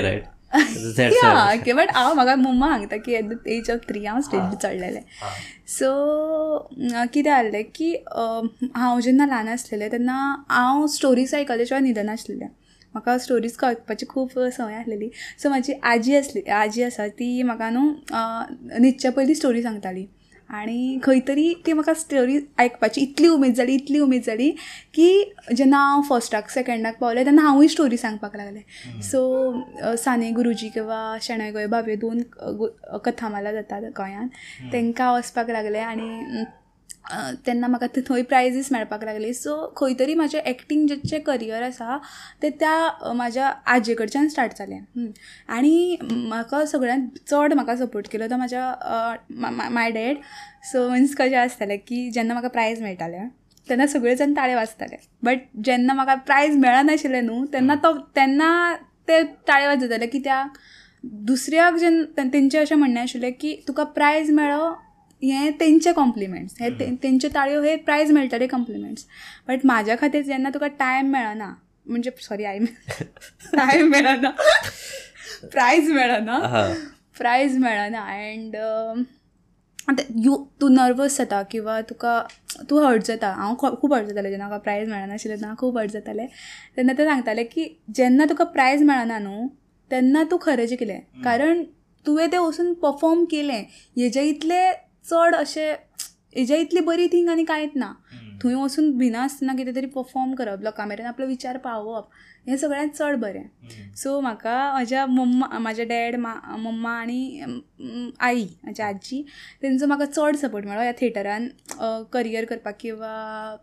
right? 0.02 0.24
That's 0.96 1.14
या 1.14 1.30
why. 1.34 1.60
ओके 1.60 1.72
बट 1.72 1.90
हांव 1.94 2.14
म्हाका 2.14 2.34
मम्मा 2.36 2.68
सांगता 2.68 2.96
की 2.96 3.12
at 3.14 3.24
the 3.24 3.38
age 3.48 3.70
of 3.70 3.88
three 3.88 4.04
हांव 4.04 4.20
स्टेजीर 4.20 4.58
चडलेलें 4.62 5.02
सो 5.78 5.88
कितें 7.12 7.30
जाल्लें 7.30 7.64
की 7.74 7.92
हांव 8.76 9.00
जेन्ना 9.00 9.26
ल्हान 9.26 9.48
आसलेलें 9.48 9.90
तेन्ना 9.92 10.16
हांव 10.50 10.86
स्टोरीज 10.96 11.34
आयकले 11.34 11.66
शिवाय 11.66 11.80
न्हिदन 11.80 12.06
नासलेलें 12.06 12.48
म्हाका 12.94 13.16
स्टोरीज 13.18 13.56
कळपाची 13.56 14.06
खूब 14.08 14.38
संवय 14.38 14.74
आसलेली. 14.74 15.08
सो 15.42 15.48
म्हाजी 15.48 15.72
आजी 15.82 16.16
आसली 16.16 16.42
आजी 16.50 16.82
आसा 16.82 17.06
ती 17.18 17.42
म्हाका 17.42 17.70
न्हू 17.70 17.90
न्हिदच्या 18.78 19.12
पयलीं 19.12 19.34
स्टोरी 19.34 19.62
सांगताली. 19.62 20.06
आनी 20.50 20.98
खंय 21.02 21.18
तरी 21.26 21.52
ती 21.66 21.72
म्हाका 21.72 21.92
स्टोरी 21.94 22.38
आयकपाची 22.58 23.00
इतली 23.00 23.28
उमेद 23.28 23.54
जाली 23.54 23.74
इतली 23.74 23.98
उमेद 24.00 24.22
जाली 24.26 24.50
की 24.94 25.32
जेन्ना 25.56 25.78
हांव 25.78 26.00
फर्स्टाक 26.08 26.48
सेकंडाक 26.50 26.98
पावलें 27.00 27.24
तेन्ना 27.26 27.42
हांवूय 27.42 27.68
स्टोरी 27.68 27.96
सांगपाक 27.96 28.36
लागलें. 28.36 28.62
सो 29.10 29.96
साने 30.04 30.30
गुरुजी 30.32 30.68
किंवा 30.74 31.16
शेणै 31.22 31.50
गोंय 31.52 31.66
भावे 31.66 31.96
दोन 31.96 32.22
कथामाला 33.04 33.52
जातात 33.52 33.82
गोंयान 33.98 34.28
तांकां 34.72 35.12
वचपाक 35.14 35.50
लागलें 35.50 35.80
आनी 35.80 36.44
तेन्ना 37.46 37.66
म्हाका 37.68 37.86
ते 37.96 38.00
थंय 38.08 38.22
प्रायजीस 38.30 38.70
मेळपाक 38.72 39.04
लागली. 39.04 39.32
सो 39.34 39.54
खंय 39.76 39.94
तरी 39.98 40.14
म्हाजें 40.14 40.38
एक्टींग 40.38 40.86
जें 40.88 41.20
करियर 41.26 41.62
आसा 41.62 41.98
तें 42.42 42.48
त्या 42.60 43.12
म्हाज्या 43.14 43.52
आजे 43.74 43.94
कडच्यान 43.94 44.28
स्टार्ट 44.28 44.52
जालें 44.58 44.78
आनी 45.56 45.96
म्हाका 46.02 46.64
सगळ्यांत 46.66 47.18
चड 47.30 47.52
म्हाका 47.54 47.76
सपोर्ट 47.76 48.08
केलो 48.12 48.26
तो 48.30 48.36
म्हाज्या 48.36 49.68
माय 49.70 49.90
डॅड 49.90 50.16
सो 50.72 50.88
मिन्स 50.90 51.14
कशें 51.16 51.36
आसतालें 51.38 51.76
की 51.86 52.10
जेन्ना 52.10 52.34
म्हाका 52.34 52.48
प्रायज 52.48 52.82
मेळटालें 52.82 53.28
तेन्ना 53.68 53.86
सगळे 53.86 54.14
जाण 54.16 54.32
ताळे 54.36 54.54
वाजताले. 54.54 54.96
बट 55.22 55.38
जेन्ना 55.64 55.94
म्हाका 55.94 56.14
प्रायज 56.26 56.56
मेळनाशिल्लें 56.56 57.22
न्हू 57.22 57.44
तेन्ना 57.52 57.74
तो 57.82 57.92
तेन्ना 58.16 58.50
ते 59.08 59.22
ताळे 59.48 59.66
वाजयताले 59.66 60.06
कित्याक 60.06 60.58
दुसऱ्याक 61.26 61.74
जेन्ना 61.80 62.22
तेंचें 62.32 62.58
अशें 62.60 62.76
म्हणणें 62.76 63.00
आशिल्लें 63.02 63.30
की 63.40 63.54
तुका 63.68 63.84
प्रायज 63.96 64.30
मेळो 64.30 64.72
हें 65.22 65.52
तेंचे 65.60 65.92
कॉम्प्लिमेंट्स 65.92 66.54
हे 66.60 66.70
ते- 66.70 67.02
तेंच्यो 67.02 67.30
ताळयो 67.34 67.62
हे 67.62 67.76
प्रायज 67.76 68.12
मेळटले 68.12 68.46
कॉम्प्लिमेंट्स 68.46 69.06
बट 69.48 69.60
म्हाज्या 69.64 69.96
खातीर 69.96 70.22
जेन्ना 70.22 70.48
तुका 70.54 70.66
टायम 70.66 71.06
मेळना 71.06 71.54
म्हणजे 71.86 72.10
सॉरी 72.20 72.44
आय 72.44 72.58
टायम 73.52 73.88
मेळना. 73.88 74.30
प्रायज 75.42 75.90
मेळना. 75.90 76.38
प्रायज 77.18 77.58
मेळना. 77.58 78.00
अँड 78.00 78.56
आतां 79.88 80.22
यू 80.24 80.44
तूं 80.60 80.74
नर्वस 80.74 81.18
जाता 81.18 81.42
किंवा 81.42 81.80
तुका 81.80 82.22
तूं 82.70 82.86
हर्ट 82.86 83.02
जाता. 83.04 83.30
हांव 83.30 83.54
खूब 83.54 83.94
हर्ट 83.94 84.06
जातालें. 84.06 84.30
जेन्ना 84.30 84.46
म्हाका 84.46 84.62
प्रायज 84.62 84.88
मेळनाशिल्लें 84.88 85.40
तेन्ना 85.40 85.54
खूब 85.58 85.78
हर्ट 85.78 85.90
जातालें. 85.90 86.26
तेन्ना 86.76 86.92
ते 86.92 87.04
सांगताले 87.04 87.44
की 87.44 87.80
जेन्ना 87.94 88.24
तुका 88.24 88.44
प्रायज 88.44 88.82
मेळना 88.82 89.18
न्हू 89.18 89.48
तेन्ना 89.90 90.22
तूं 90.30 90.38
खरें 90.42 90.66
जिखलें 90.66 91.00
कारण 91.24 91.62
तुवें 92.06 92.32
तें 92.32 92.38
वचून 92.38 92.74
परफॉर्म 92.74 93.24
केलें. 93.24 93.62
हेजे 93.98 94.22
इतलें 94.22 94.72
चड 95.04 95.34
अशें 95.34 95.74
हेज्या 96.36 96.56
इतली 96.56 96.80
बरी 96.80 97.06
थिंग 97.12 97.28
आनी 97.28 97.44
कांयच 97.44 97.70
ना 97.76 97.92
थंय 98.44 98.54
वचून 98.54 98.90
भिनासतना 98.98 99.54
कितें 99.54 99.74
तरी 99.74 99.86
परफॉर्म 99.86 100.34
करप 100.34 100.62
लोकां 100.62 100.86
मेरेन 100.88 101.06
आपलो 101.06 101.26
विचार 101.26 101.56
पावोवप 101.58 102.08
हें 102.48 102.56
सगळ्यांत 102.56 102.90
चड 102.90 103.16
बरें 103.16 103.42
सो 103.96 104.20
म्हाका 104.20 104.56
म्हाज्या 104.72 105.06
मम्मा 105.06 105.58
म्हाजे 105.58 105.84
डॅड 105.84 106.16
मम्मा 106.16 106.92
आनी 107.00 107.40
आई 108.20 108.44
म्हाजी 108.62 108.82
आजी 108.82 109.22
तेंचो 109.62 109.86
म्हाका 109.86 110.04
चड 110.04 110.36
सपोर्ट 110.36 110.66
मेळ्ळो 110.66 110.82
ह्या 110.82 110.92
थिएटरान 111.00 111.48
करियर 112.12 112.44
करपाक 112.44 112.76
किंवा 112.80 113.56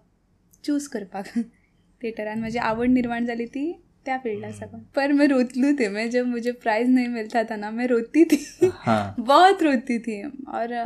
चूज 0.66 0.88
करपाक. 0.88 1.38
थिएटरान 2.02 2.40
म्हाजी 2.40 2.58
आवड 2.60 2.90
निर्माण 2.90 3.26
जाली 3.26 3.46
ती 3.46 3.72
त्या 4.08 4.18
फिल्डा 4.24 4.52
साकून 4.58 4.80
पर 4.96 5.12
मैं 5.20 5.28
रोतलू 5.28 5.72
थी 5.80 5.88
मैं 5.96 6.10
जब 6.10 6.26
मुझे 6.34 6.52
प्राइज़ 6.66 6.90
नहीं 6.90 7.08
मिलता 7.16 7.44
था 7.50 7.56
ना 7.64 7.72
मैं 7.80 7.88
रोती 7.88 8.24
थी 8.34 8.40
हाँ. 8.86 9.16
बहुत 9.20 9.64
रोती 9.64 9.98
थी 10.08 10.22
और 10.60 10.72
अ, 10.74 10.86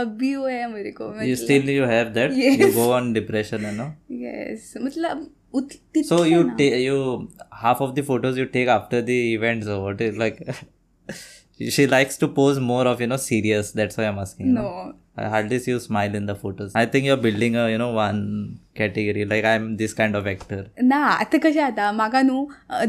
अभी 0.00 0.34
वो 0.36 0.46
है 0.46 0.66
मेरे 0.72 0.90
को 1.00 1.06
You 1.28 1.36
still 1.38 1.70
you 1.76 1.86
have 1.92 2.10
that. 2.16 2.34
You 2.40 2.50
Yes. 2.58 2.74
go 2.74 2.84
on 2.96 3.08
depression, 3.18 3.64
you 3.68 3.72
know. 3.78 3.88
Yes 4.24 4.72
मतलब 4.82 5.26
उत- 5.60 5.76
तितकं 5.94 6.08
So 6.16 6.18
you 6.32 6.42
ना. 6.46 6.56
take 6.60 6.76
you 6.82 6.98
half 7.62 7.80
of 7.86 7.94
the 7.96 8.04
photos 8.10 8.38
you 8.42 8.46
take 8.56 8.68
after 8.76 9.00
the 9.10 9.16
event. 9.38 9.64
So 9.70 9.78
what 9.86 10.04
is 10.08 10.20
like? 10.24 10.38
she 11.78 11.86
likes 11.94 12.16
to 12.24 12.28
pose 12.40 12.60
more 12.70 12.84
of 12.92 13.00
you 13.04 13.08
know 13.12 13.20
serious. 13.24 13.72
That's 13.80 13.98
why 14.00 14.06
I'm 14.12 14.20
asking. 14.26 14.46
you 14.52 14.54
know. 14.58 14.68
No. 14.68 14.94
I 15.20 15.28
hardly 15.28 15.58
see 15.58 15.72
you 15.72 15.80
smile 15.80 16.14
in 16.14 16.26
the 16.26 16.34
photos. 16.34 16.74
I 16.74 16.86
think 16.86 17.04
you're 17.06 17.22
building 17.28 17.56
a 17.62 17.68
you 17.70 17.78
know 17.78 17.88
one 17.94 18.20
category. 18.80 19.24
Like 19.30 19.44
I'm 19.44 19.64
this 19.80 19.94
kind 20.00 20.16
of 20.18 20.28
actor. 20.32 20.60
ना 20.82 20.98
आतां 21.06 21.40
कशें 21.40 21.54
जाता 21.54 21.90
म्हाका 21.92 22.20
न्हू 22.22 22.38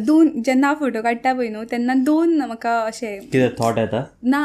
दोन 0.09 0.29
जेन्ना 0.47 0.73
photo 0.81 1.01
काडटा 1.01 1.33
पळय 1.33 1.49
न्हू 1.49 1.63
तेन्ना 1.71 1.93
दोन 2.09 2.37
म्हाका 2.41 2.75
अशें 2.81 3.19
कितें 3.31 3.55
thought 3.57 3.77
येता 3.77 4.03
ना 4.33 4.41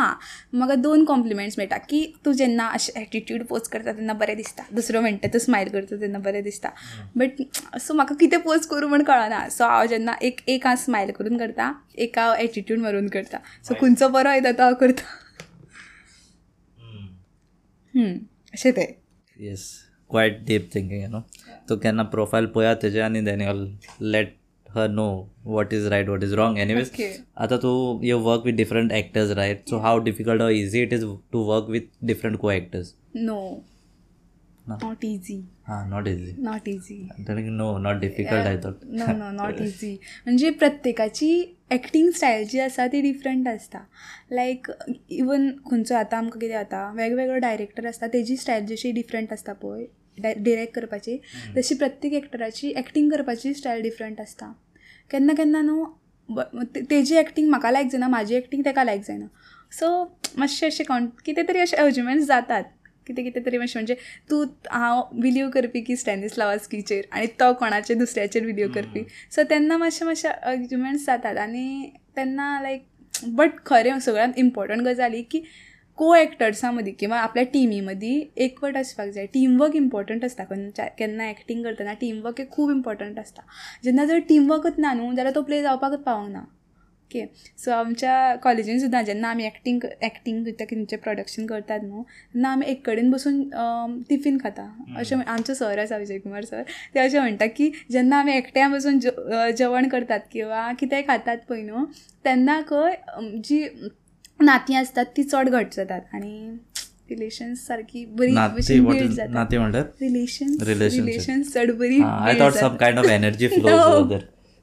म्हाका 0.55 0.75
दोन 0.87 1.05
कॉम्प्लिमेंट्स 1.11 1.59
मेळटा 1.59 1.77
की 1.91 2.01
तूं 2.25 2.33
जेन्ना 2.41 2.67
अशें 2.79 3.01
एटिट्यूड 3.01 3.45
पोज 3.51 3.69
करता 3.75 3.93
तेन्ना 3.93 4.13
बरें 4.23 4.37
दिसता. 4.37 4.65
दुसरो 4.75 5.01
म्हणटा 5.01 5.29
तूं 5.35 5.39
स्मायल 5.47 5.69
करता 5.77 6.01
तेन्ना 6.01 6.19
बरें 6.27 6.43
दिसता. 6.45 6.71
बट 7.17 7.43
सो 7.87 7.95
म्हाका 7.95 8.15
कितें 8.21 8.41
पोज 8.49 8.67
करूं 8.73 8.89
म्हण 8.89 9.03
कळना. 9.11 9.49
सो 9.59 9.65
हांव 9.65 9.87
जेन्ना 9.93 10.17
एक 10.31 10.41
एक 10.49 10.67
हांव 10.67 10.77
स्मायल 10.87 11.11
करून 11.19 11.39
करता 11.39 11.73
एक 11.99 12.19
हांव 12.19 12.35
एटिट्यूड 12.49 12.81
मारून 12.81 13.09
करता. 13.19 13.39
सो 13.69 13.75
खंयचो 13.81 14.09
बरो 14.19 14.33
येता 14.35 14.53
तो 14.53 14.63
हांव 14.63 14.75
करता? 14.81 15.03
अशें 17.97 18.73
तें. 18.73 18.95
Yes 19.37 19.69
quite 20.11 20.41
deep 20.47 20.69
thinking 20.75 21.03
you 21.03 21.09
know 21.11 21.21
तूं 21.69 21.77
केन्ना 21.77 22.03
प्रोफायल 22.15 22.47
पळया 22.55 22.75
तेजे 22.83 23.01
आनी 23.01 23.21
then 23.21 23.41
you 23.41 23.53
let 24.03 24.35
her 24.67 24.89
know 24.91 25.07
what 25.45 25.73
is 25.75 25.87
right 25.87 26.09
what 26.09 26.25
is 26.25 26.33
wrong 26.35 26.59
anyways. 26.59 26.91
आतां 27.37 27.59
तूं 27.59 28.05
you 28.07 28.19
work 28.19 28.43
with 28.47 28.55
different 28.55 28.93
actors 28.93 29.31
right 29.37 29.69
so 29.71 29.79
how 29.79 30.03
difficult 30.05 30.43
or 30.43 30.51
easy 30.51 30.83
it 30.83 30.93
is 30.93 31.05
to 31.33 31.45
work 31.45 31.71
with 31.71 31.89
different 32.05 32.37
co-actors 32.53 32.95
no. 33.17 33.41
Not 34.69 35.05
easy 35.05 35.37
हां 35.67 35.89
not 35.91 36.09
easy 36.09 36.35
not 36.43 36.69
easy 36.69 37.09
no 37.51 37.77
not 37.79 38.01
difficult 38.01 38.47
I 38.47 38.57
thought 38.65 38.81
no 38.85 39.07
no 39.19 39.31
not 39.33 39.61
easy 39.61 39.93
म्हणजे 40.27 40.51
प्रत्येकाची 40.51 41.31
acting 41.73 42.11
style 42.15 42.45
जी 42.49 42.59
आसा 42.61 42.87
ती 42.87 43.01
different 43.03 43.49
आसता. 43.49 43.79
लायक 44.31 44.71
even 45.11 45.51
खंयचो 45.71 45.95
आतां 45.95 46.19
आमकां 46.19 46.41
कितें 46.41 46.53
जाता 46.53 46.91
वेगवेगळो 46.97 47.39
डायरेक्टर 47.41 47.87
आसता 47.87 48.07
तेजी 48.13 48.37
स्टायल 48.37 48.67
जशी 48.67 48.91
डिफरंट 48.93 49.33
आसता 49.33 49.53
पळय 49.63 50.33
डिरेक्ट 50.43 50.75
करपाची 50.75 51.17
तशी 51.57 51.75
प्रत्येक 51.75 52.13
एक्टराची 52.15 52.73
एक्टींग 52.77 53.11
करपाची 53.11 53.55
स्टायल 53.55 53.83
डिफरंट 53.83 54.21
आसता. 54.21 54.53
केन्ना 55.11 55.33
केन्ना 55.37 55.61
न्हू 55.63 55.85
तेजी 56.91 57.17
एक्टींग 57.17 57.49
म्हाका 57.51 57.71
लायक 57.71 57.89
जायना 57.91 58.09
म्हाजी 58.09 58.35
एक्टींग 58.37 58.63
ताका 58.67 58.85
लायक 58.85 59.01
जायना. 59.07 59.27
सो 59.73 59.89
मातशें 60.39 60.67
अशें 60.67 60.85
कॉन 60.89 61.07
कितें 61.25 61.45
तरी 61.49 61.61
अशे 61.61 61.77
अर्ग्युमेंट्स 61.77 62.27
जातात. 62.27 62.65
कितें 63.07 63.25
कितें 63.25 63.45
तरी 63.47 63.59
मातशें 63.59 63.79
म्हणजे 63.79 63.95
तूं 64.31 64.45
हांव 64.71 65.03
बिलीव 65.21 65.49
करपी 65.55 65.81
की 65.81 65.97
स्टॅनिस्लावास्कीचेर 65.97 67.05
आनी 67.13 67.27
तो 67.41 67.53
कोणाचे 67.61 67.95
दुसऱ्याचेर 67.95 68.45
बिलीव 68.47 68.69
करपी. 68.75 69.05
सो 69.31 69.43
तेन्ना 69.51 69.77
मातशे 69.79 70.05
मातशे 70.05 70.29
अर्ग्युमेंट्स 70.29 71.07
जातात 71.07 71.37
आनी 71.39 71.91
तेन्ना 72.17 72.59
लायक 72.63 72.85
बट 73.37 73.51
खरें 73.67 73.99
सगळ्यांत 73.99 74.33
इम्पॉर्टंट 74.39 74.83
गजाल 74.87 75.13
ही 75.15 75.23
की 75.31 75.43
को 75.99 76.15
एक्टर्सां 76.15 76.73
मदीं 76.75 76.93
किंवा 77.01 77.19
आपल्या 77.19 77.45
टिमी 77.53 77.81
मदीं 77.81 78.21
एकवट 78.45 78.77
आसपाक 78.77 79.09
जाय. 79.11 79.27
टीमवर्क 79.35 79.77
इम्पॉर्टंट 79.77 80.25
आसता 80.25 80.45
खंयच्या 80.51 80.87
केन्ना 80.99 81.29
एक्टींग 81.31 81.63
करतना 81.65 81.93
टीमवर्क 82.01 82.41
हे 82.41 82.47
खूब 82.51 82.71
इम्पॉर्टंट 82.71 83.19
आसता 83.19 83.43
जेन्ना 83.85 84.05
जर 84.05 84.19
टीमवर्कच 84.29 84.79
ना 84.79 84.93
न्हू 84.95 85.13
जाल्यार 85.15 85.35
तो 85.35 85.43
प्ले 85.43 85.63
जावपाकच 85.63 86.03
पावना 86.03 86.45
ओके 87.07 87.25
सो 87.65 87.71
आमच्या 87.71 88.35
कॉलेजीन 88.43 88.79
सुद्दां 88.79 89.05
जेन्ना 89.05 89.29
आमी 89.31 89.45
एक्टींग 89.47 89.81
एक्टींग 90.03 90.45
करता 90.45 90.65
खंयचें 90.71 90.97
प्रोडक्शन 90.99 91.47
करतात 91.47 91.81
न्हू 91.83 92.03
तेन्ना 92.03 92.49
आमी 92.53 92.67
एक 92.69 92.85
कडेन 92.87 93.11
बसून 93.11 93.43
टिफीन 94.09 94.39
खाता. 94.39 94.63
अशें 94.99 95.17
आमचो 95.17 95.55
सर 95.55 95.79
आसा 95.79 95.97
विजय 95.97 96.19
कुमार 96.19 96.45
सर 96.45 96.63
ते 96.95 97.01
अशें 97.01 97.19
म्हणटा 97.19 97.47
की 97.57 97.71
जेन्ना 97.93 98.19
आमी 98.21 98.33
एकट्या 98.33 98.69
बसून 98.69 98.99
जेवण 99.59 99.89
करतात 99.89 100.21
किंवा 100.33 100.71
कितेंय 100.81 101.03
खातात 101.09 101.37
पळय 101.49 101.63
न्हू 101.63 101.85
तेन्ना 102.25 102.61
खंय 102.69 102.95
जी 103.45 103.65
नातीं 104.43 104.77
आसतात 104.77 105.05
ती 105.17 105.23
चड 105.23 105.49
घट 105.49 105.75
जातात. 105.75 106.01
आनी 106.15 106.57
रिलेशन्स 107.11 107.67
सारकी 107.67 108.05
बरी 108.19 108.35
भशेन 108.57 108.87
बिल्ड 108.87 109.13
जातात. 109.13 109.53
रिलेशन 110.01 110.57
रिलेशन 110.67 111.43
चड 111.43 111.71
बरी 111.79 112.01
I 112.05 112.41
thought 112.41 112.53
some 112.55 112.77
kind 112.77 112.99
of 112.99 113.11
energy 113.11 113.49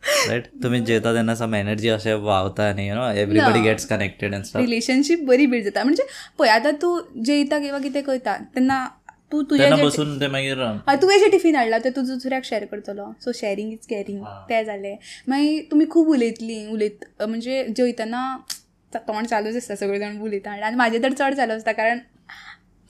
flow 0.03 0.29
right 0.29 0.47
तुमी 0.63 0.79
जेता 0.87 1.13
तेन्ना 1.13 1.35
सम 1.35 1.55
एनर्जी 1.55 1.87
अशें 1.89 2.13
व्हांवता 2.13 2.67
आनी 2.69 2.87
you 2.87 2.95
know 2.95 3.09
everybody 3.21 3.61
gets 3.61 3.85
connected 3.85 4.33
and 4.33 4.43
relationship 4.55 5.23
बरी 5.27 5.45
बिल्ड 5.45 5.63
जाता 5.65 5.83
म्हणजे 5.83 6.03
पळय 6.39 6.49
आतां 6.49 6.71
तूं 6.81 7.23
जेयता 7.25 7.59
किंवा 7.59 7.79
कितें 7.79 8.01
करता 8.03 8.35
तेन्ना 8.55 8.85
तूं 9.31 9.43
तुजें 9.49 9.83
बसून 9.83 10.19
ते 10.21 10.27
मागीर 10.27 10.63
तुवें 11.01 11.17
जे 11.19 11.29
टिफीन 11.31 11.55
हाडला 11.55 11.77
ते 11.83 11.89
तूं 11.95 12.03
दुसऱ्याक 12.05 12.45
शेअर 12.45 12.65
करतलो 12.71 13.11
सो 13.21 13.31
शेअरिंग 13.35 13.71
इज 13.73 13.85
केअरिंग 13.89 14.23
तें 14.49 14.63
जालें 14.65 14.95
मागीर 15.29 15.63
तुमी 15.71 15.85
खूब 15.91 16.09
उलयतलीं 16.09 16.67
उलयत 16.73 17.05
म्हणजे 17.21 17.63
जेवतना 17.75 18.25
तोंड 18.93 19.27
चालूच 19.27 19.55
आसता 19.55 19.75
सगळे 19.75 19.99
जाण 19.99 20.19
उलयता 20.21 20.51
आनी 20.65 20.75
म्हाजें 20.75 21.01
तर 21.03 21.13
चड 21.13 21.33
चालू 21.35 21.53
आसता 21.53 21.71
कारण 21.71 21.99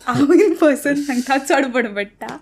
हांव 0.08 0.34
इन 0.34 0.54
पर्सन 0.62 0.96
सांगता 1.04 1.38
चड 1.38 1.66
बडबडटा 1.74 2.38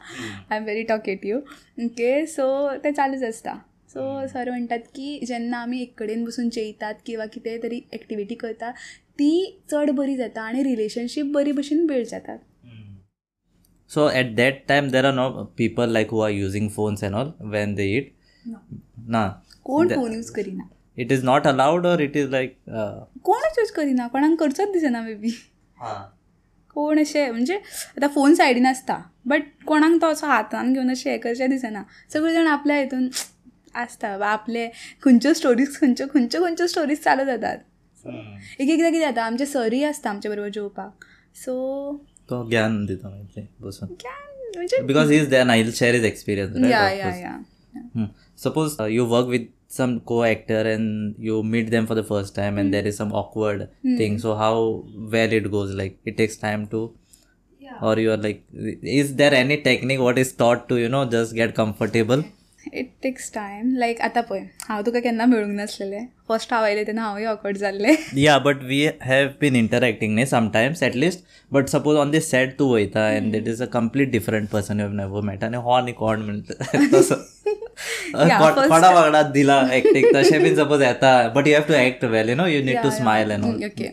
I 0.49 0.57
am 0.57 0.63
very 0.63 0.83
talkative 0.83 1.83
okay 1.85 2.25
so 2.27 2.47
तें 2.83 2.91
चालूच 2.91 3.23
आसता 3.23 3.53
सो 3.93 4.27
सर 4.27 4.49
म्हणटात 4.49 4.79
की 4.95 5.19
जेन्ना 5.27 5.57
आमी 5.61 5.81
एक 5.81 5.93
कडेन 5.97 6.23
बसून 6.25 6.49
जेयतात 6.49 6.93
किंवा 7.05 7.25
कितें 7.33 7.57
तरी 7.63 7.79
एक्टिविटी 7.93 8.35
करता 8.35 8.69
ती 9.19 9.31
चड 9.71 9.89
बरी 9.95 10.15
जाता 10.17 10.41
आनी 10.41 10.63
रिलेशनशीप 10.63 11.31
बरी 11.33 11.51
भशेन 11.51 11.85
बिल्ड 11.87 12.07
जातात. 12.07 12.37
So 13.89 14.07
at 14.09 14.35
that 14.35 14.61
time 14.67 14.87
there 14.91 15.05
are 15.05 15.13
no 15.13 15.29
people 15.57 15.89
like 15.93 16.11
who 16.11 16.19
are 16.19 16.31
using 16.31 16.69
phones 16.75 17.03
and 17.03 17.13
all 17.13 17.31
when 17.51 17.73
they 17.75 17.87
it 17.97 18.11
ना 19.09 19.27
कोण 19.63 19.93
phone 19.95 20.13
use 20.13 20.29
Kareena? 20.35 20.67
It 20.97 21.11
is 21.11 21.23
not 21.25 21.47
allowed 21.47 21.85
or 21.85 22.01
it 22.01 22.17
is 22.17 22.29
like 22.31 22.55
कोणच 22.69 23.59
यूज 23.59 23.71
करिना? 23.71 24.07
कोणाक 24.07 24.39
करचोच 24.39 24.71
दिसना 24.73 25.01
may 25.01 25.13
be 25.15 25.31
कोण 26.75 26.99
अशें 26.99 27.29
म्हणजे 27.31 27.55
आतां 27.55 28.09
phone 28.09 28.35
सायडीन 28.35 28.65
आसता 28.65 28.97
बट 29.27 29.43
कोणाक 29.67 30.01
तो 30.01 30.11
असो 30.11 30.27
हातान 30.27 30.73
घेवन 30.73 30.91
अशें 30.91 31.09
हें 31.11 31.19
करचें 31.19 31.49
दिसना. 31.49 31.83
सगळे 32.13 32.33
जाण 32.33 32.47
आपल्या 32.47 32.77
हितून 32.77 33.07
आसता 33.75 34.15
वा 34.17 34.27
आपले 34.27 34.67
खंयच्यो 35.03 35.33
स्टोरीज 35.33 35.77
खंयच्यो 35.79 36.07
खंयच्यो 36.13 36.41
खंयच्यो 36.43 36.67
स्टोरीज 36.67 36.99
चालू 37.03 37.25
जातात 37.25 37.57
एक 38.59 38.69
एकदां 38.69 38.91
कितें 38.91 38.99
जाता 38.99 39.23
आमचे 39.23 39.45
सरय 39.45 39.83
आसता 39.85 40.09
आमचे 40.09 40.29
बरोबर 40.29 40.49
जेवपाक 40.53 41.05
सो 41.43 41.53
तो 42.29 42.43
ज्ञान 42.49 42.85
दिता 42.85 43.09
बसून 43.61 43.95
म्हणजे 44.55 44.81
because 44.85 45.11
is 45.11 45.29
there 45.29 45.49
I 45.49 45.71
share 45.71 45.95
is 45.95 46.05
experience 46.05 46.57
suppose 48.43 48.77
you 48.91 49.05
work 49.05 49.27
with 49.27 49.45
some 49.73 49.91
co-actor 50.01 50.61
and 50.69 51.15
you 51.17 51.41
meet 51.51 51.69
them 51.71 51.85
for 51.87 51.95
the 51.95 52.03
first 52.03 52.35
time 52.35 52.57
and 52.57 52.73
there 52.73 52.87
is 52.89 52.97
some 52.97 53.13
awkward 53.19 53.61
thing 53.99 54.17
so 54.23 54.35
how 54.35 54.55
well 55.13 55.35
it 55.37 55.49
goes 55.53 55.71
like 55.81 55.97
it 56.11 56.17
takes 56.17 56.35
time 56.41 56.65
to 56.73 56.81
or 57.81 57.97
you 57.97 58.11
are 58.11 58.17
like 58.17 58.43
is 58.83 59.15
there 59.15 59.33
any 59.33 59.57
technique 59.67 60.01
what 60.07 60.17
is 60.17 60.33
taught 60.33 60.67
to 60.67 60.79
you 60.81 60.89
know 60.89 61.05
just 61.05 61.33
get 61.33 61.55
comfortable 61.55 62.23
it 62.73 62.89
takes 63.03 63.31
time 63.33 63.75
like 63.75 64.01
आतां 64.01 64.23
पळय 64.23 64.43
हांव 64.69 64.81
तुका 64.85 64.99
केन्ना 64.99 65.25
मेळूंक 65.25 65.55
नासलेलें? 65.55 66.05
First 66.31 66.53
हांव 66.53 66.65
आयलें 66.65 66.83
तेन्ना 66.87 67.03
हांवूय 67.03 67.25
awkward 67.25 67.57
जाल्लें 67.57 67.93
या 68.17 68.37
but 68.47 68.63
we 68.63 68.85
have 69.03 69.27
been 69.41 69.55
interacting 69.55 70.13
न्ही 70.15 70.25
sometimes 70.25 70.83
at least 70.83 71.23
but 71.51 71.67
suppose 71.69 71.97
on 71.97 72.11
this 72.11 72.29
set 72.31 72.57
तूं 72.59 72.71
वयता 72.73 73.09
and 73.11 73.35
it 73.35 73.47
is 73.47 73.61
a 73.61 73.65
complete 73.73 74.11
different 74.11 74.49
person 74.49 74.79
you 74.79 74.85
have 74.85 74.93
never 74.95 75.21
met 75.31 75.43
आनी 75.43 75.57
हो 75.57 75.71
आनी 75.73 75.91
कोण 76.01 76.21
म्हणटा 76.21 76.87
तसो 76.93 77.15
कोणा 78.11 78.89
वांगडा 78.91 79.21
दिला 79.33 79.61
एक्टींग 79.73 80.05
तशें 80.15 80.41
बीन 80.43 80.55
सपोज 80.55 80.81
येता 80.81 81.11
but 81.35 81.47
you 81.47 81.53
have 81.53 81.63
to 81.67 81.73
act 81.73 82.03
well 82.05 82.29
you 82.29 82.35
know 82.35 82.45
you 82.47 82.61
need 82.63 82.77
to 82.83 82.89
smile 82.97 83.31
and 83.31 83.43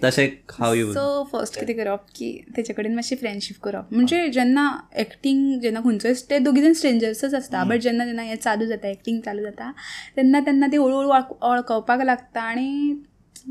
तशें 0.04 0.26
हाव 0.58 0.74
यू 0.74 0.92
सो 0.92 1.22
फर्स्ट 1.32 1.58
कितें 1.60 1.74
करप 1.76 2.00
की 2.16 2.30
तेचे 2.56 2.72
कडेन 2.72 2.94
मातशी 2.94 3.16
फ्रेंडशीप 3.16 3.56
करप. 3.64 3.84
म्हणजे 3.92 4.26
जेन्ना 4.34 4.68
एक्टींग 5.00 5.60
जेन्ना 5.60 5.80
खंयचोय 5.84 6.12
ते 6.30 6.38
दोगी 6.38 6.62
जाण 6.62 6.72
स्ट्रेंजर्सच 6.80 7.34
आसता 7.34 7.62
बट 7.64 7.80
जेन्ना 7.82 8.04
जेन्ना 8.06 8.22
हें 8.22 8.36
चालू 8.36 8.66
जाता 8.66 8.88
एक्टींग 8.88 9.20
चालू 9.24 9.42
जाता 9.42 9.70
तेन्ना 10.16 10.40
तेन्ना 10.46 10.66
ती 10.72 10.76
हळू 10.76 10.98
हळू 10.98 11.08
वळखवपाक 11.42 12.00
लागता 12.28 12.40
आनी 12.40 12.92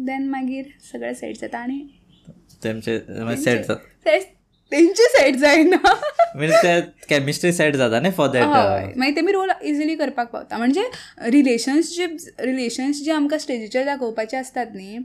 देन 0.06 0.28
मागीर 0.30 0.66
सगळें 0.92 1.14
सेट 1.14 1.38
जाता 1.42 1.58
आनी 1.58 1.80
तेंचे 2.64 3.00
सेट 3.44 3.66
जाता 3.66 4.18
तेंची 4.72 5.04
सेट 5.10 5.36
जायना 5.36 5.94
केमिस्ट्री 7.10 7.52
सेट 7.54 7.76
जाता 7.76 8.00
न्ही 8.00 8.12
फॉर 8.12 8.30
दॅट 8.32 8.98
मागीर 8.98 9.16
तेमी 9.16 9.32
रोल 9.32 9.52
इजिली 9.62 9.96
करपाक 9.96 10.28
पावता. 10.32 10.58
म्हणजे 10.58 10.84
रिलेशनशीप 11.32 12.18
रिलेशन्स 12.40 13.04
जे 13.04 13.12
आमकां 13.12 13.40
स्टेजीचेर 13.40 13.86
दाखोवपाचे 13.86 14.38
आसतात 14.38 14.66
न्ही 14.74 14.98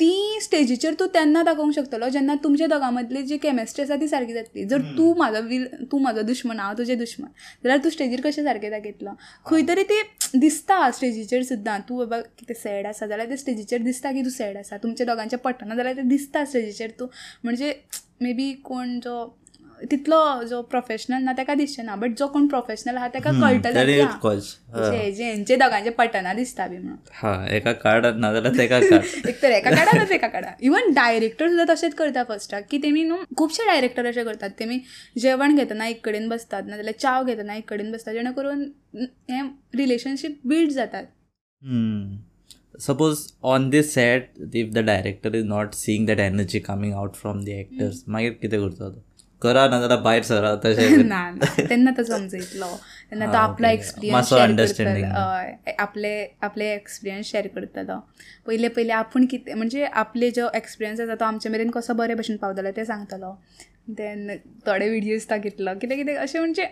ती 0.00 0.38
स्टेजीचेर 0.42 0.94
तूं 1.00 1.06
तेन्ना 1.14 1.42
दाखोवंक 1.42 1.74
शकतलो 1.74 2.08
जेन्ना 2.08 2.34
तुमच्या 2.44 2.66
दोगां 2.66 2.90
मदली 2.92 3.22
जी 3.22 3.36
केमिस्ट्री 3.38 3.82
आसा 3.84 3.96
ती 4.00 4.08
सारकी 4.08 4.32
जातली 4.32 4.64
जर 4.68 4.80
तूं 4.98 5.12
म्हाजो 5.16 5.42
विल 5.48 5.66
तूं 5.92 6.00
म्हाजो 6.02 6.22
दुश्मन 6.30 6.60
हांव 6.60 6.74
तुजें 6.78 6.96
दुश्मन 6.98 7.28
जाल्यार 7.64 7.78
तूं 7.84 7.90
स्टेजीर 7.90 8.20
कशें 8.24 8.42
सारकें 8.44 8.70
दाखयतलो 8.70 9.10
खंय 9.46 9.62
तरी 9.68 9.82
ती 9.90 10.00
दिसता 10.38 10.90
स्टेजीचेर 10.98 11.42
सुद्दां 11.50 11.78
तूं 11.88 11.98
बाबा 11.98 12.20
कितें 12.38 12.54
सॅड 12.62 12.86
आसा 12.86 13.06
जाल्यार 13.06 13.30
ते 13.30 13.36
स्टेजीचेर 13.36 13.82
दिसता 13.82 14.12
की 14.12 14.22
तूं 14.22 14.30
सॅड 14.38 14.56
आसा 14.56 14.76
तुमच्या 14.82 15.06
दोगांचें 15.06 15.38
पटना 15.44 15.74
जाल्यार 15.74 15.96
तें 15.96 16.08
दिसता 16.08 16.44
स्टेजीचेर 16.44 16.90
तूं. 16.98 17.06
म्हणजे 17.44 17.74
मे 18.22 18.32
बी 18.32 18.52
कोण 18.64 18.98
जो 19.00 19.14
तितलो 19.90 20.18
जो 20.48 20.60
प्रोफेशनल 20.70 21.22
ना 21.24 21.32
ताका 21.32 21.54
दिसचें 21.54 21.82
ना 21.84 21.96
बट 21.96 22.16
जो 22.18 22.26
कोण 22.28 22.46
प्रोफेशनल 22.48 22.96
आहा 22.96 23.08
ताका 23.14 23.30
कळटलें 23.40 23.84
दोगांचे 25.58 25.90
पटना 25.90 26.32
दिसता 26.34 26.66
बी 26.66 26.78
म्हणून. 26.78 26.96
हा 27.12 27.46
एका 27.56 27.72
कार्ड 27.82 28.06
ना 28.16 28.32
जाल्यार 28.32 28.56
तेका 28.58 28.78
एक 29.28 29.42
तर 29.42 29.50
एका 29.50 29.70
काडा 29.70 29.96
ना 29.98 30.04
तेका 30.10 30.28
काडा 30.28 30.50
इवन 30.60 30.92
डायरेक्टर 30.94 31.48
सुद्दां 31.48 31.66
तशेंच 31.68 31.94
करता 31.94 32.22
फर्स्टाक 32.28 32.64
की 32.70 32.78
तेमी 32.82 33.02
न्हू 33.04 33.16
खुबशे 33.38 33.66
डायरेक्टर 33.66 34.06
अशें 34.06 34.24
करतात. 34.24 34.50
तेमी 34.58 34.78
जेवण 35.20 35.56
घेतना 35.56 35.86
एक 35.88 36.04
कडेन 36.04 36.28
बसतात 36.28 36.62
ना 36.66 36.76
जाल्यार 36.76 37.00
चाव 37.00 37.24
घेतना 37.24 37.54
एक 37.56 37.68
कडेन 37.68 37.92
बसतात 37.92 38.14
जेणे 38.14 38.32
करून 38.36 38.62
हें 39.30 39.48
रिलेशनशीप 39.76 40.40
बिल्ड 40.46 40.70
जातात. 40.72 41.04
Suppose 42.80 43.18
on 43.44 43.68
this 43.70 43.94
set 43.94 44.32
if 44.54 44.72
the 44.74 44.78
director 44.86 45.34
is 45.34 45.44
not 45.46 45.74
seeing 45.74 46.06
that 46.06 46.20
energy 46.20 46.58
coming 46.60 46.94
out 46.94 47.14
from 47.16 47.44
the 47.44 47.48
actors 47.48 48.02
मागीर 48.08 48.32
कितें 48.42 48.60
करता 48.60 48.88
तो 48.88 49.02
करा 49.42 49.66
ना 49.72 49.80
जाल्यार 49.80 50.00
भायर 50.02 50.22
सरा 50.24 50.54
तशें 50.64 51.04
ना 51.04 51.20
तेन्ना 51.58 51.90
तो 51.96 52.02
समजयतलो 52.04 52.68
तेन्ना 53.10 53.32
तो 53.32 53.38
आपलो 53.38 53.68
एक्सपिरियन्स 53.68 54.32
अंडरस्टँडिंग 54.34 55.04
आपले 55.80 56.14
आपले 56.44 56.72
एक्सपिरियन्स 56.74 57.30
शेअर 57.30 57.46
करतलो 57.56 57.98
पयले 58.46 58.68
पयले 58.76 58.92
आपूण 58.92 59.26
कितें 59.32 59.54
म्हणजे 59.54 59.84
आपले 60.04 60.30
जो 60.38 60.48
एक्सपिरियन्स 60.54 61.00
आसा 61.00 61.14
तो 61.14 61.24
आमचे 61.24 61.48
मेरेन 61.48 61.70
कसो 61.70 61.94
बरे 61.94 62.14
भशेन 62.14 62.36
पावतलो 62.36 62.70
तें 62.76 62.84
सांगतलो. 62.84 63.32
देन 63.88 64.28
थोडे 64.66 64.88
विडियोज 64.88 65.26
दाखयतलो 65.30 65.74
कितें 65.80 65.96
कितें 65.96 66.14
अशें 66.16 66.38
म्हणजे 66.38 66.66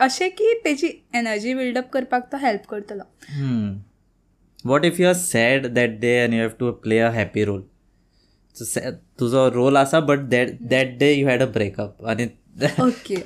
अशें 0.00 0.28
की 0.38 0.52
तेजी 0.64 0.88
एनर्जी 1.14 1.54
बिल्डअप 1.54 1.88
करपाक 1.92 2.28
तो 2.32 2.36
हेल्प 2.42 2.66
करतलो. 2.70 3.04
What 4.64 4.84
if 4.84 5.00
you 5.00 5.06
are 5.08 5.14
sad 5.14 5.66
that 5.74 5.98
day 6.00 6.12
and 6.22 6.34
you 6.34 6.40
have 6.40 6.50
to 6.60 6.70
play 6.84 6.98
a 6.98 7.10
happy 7.14 7.44
role 7.44 7.62
तुजो 9.18 9.48
रोल 9.54 9.76
आसा 9.76 10.00
but 10.00 10.28
that 10.30 10.56
that 10.70 10.96
day 10.98 11.12
you 11.12 11.28
had 11.28 11.42
a 11.42 11.46
breakup 11.54 12.06
आनी 12.08 12.26
okay 12.62 13.16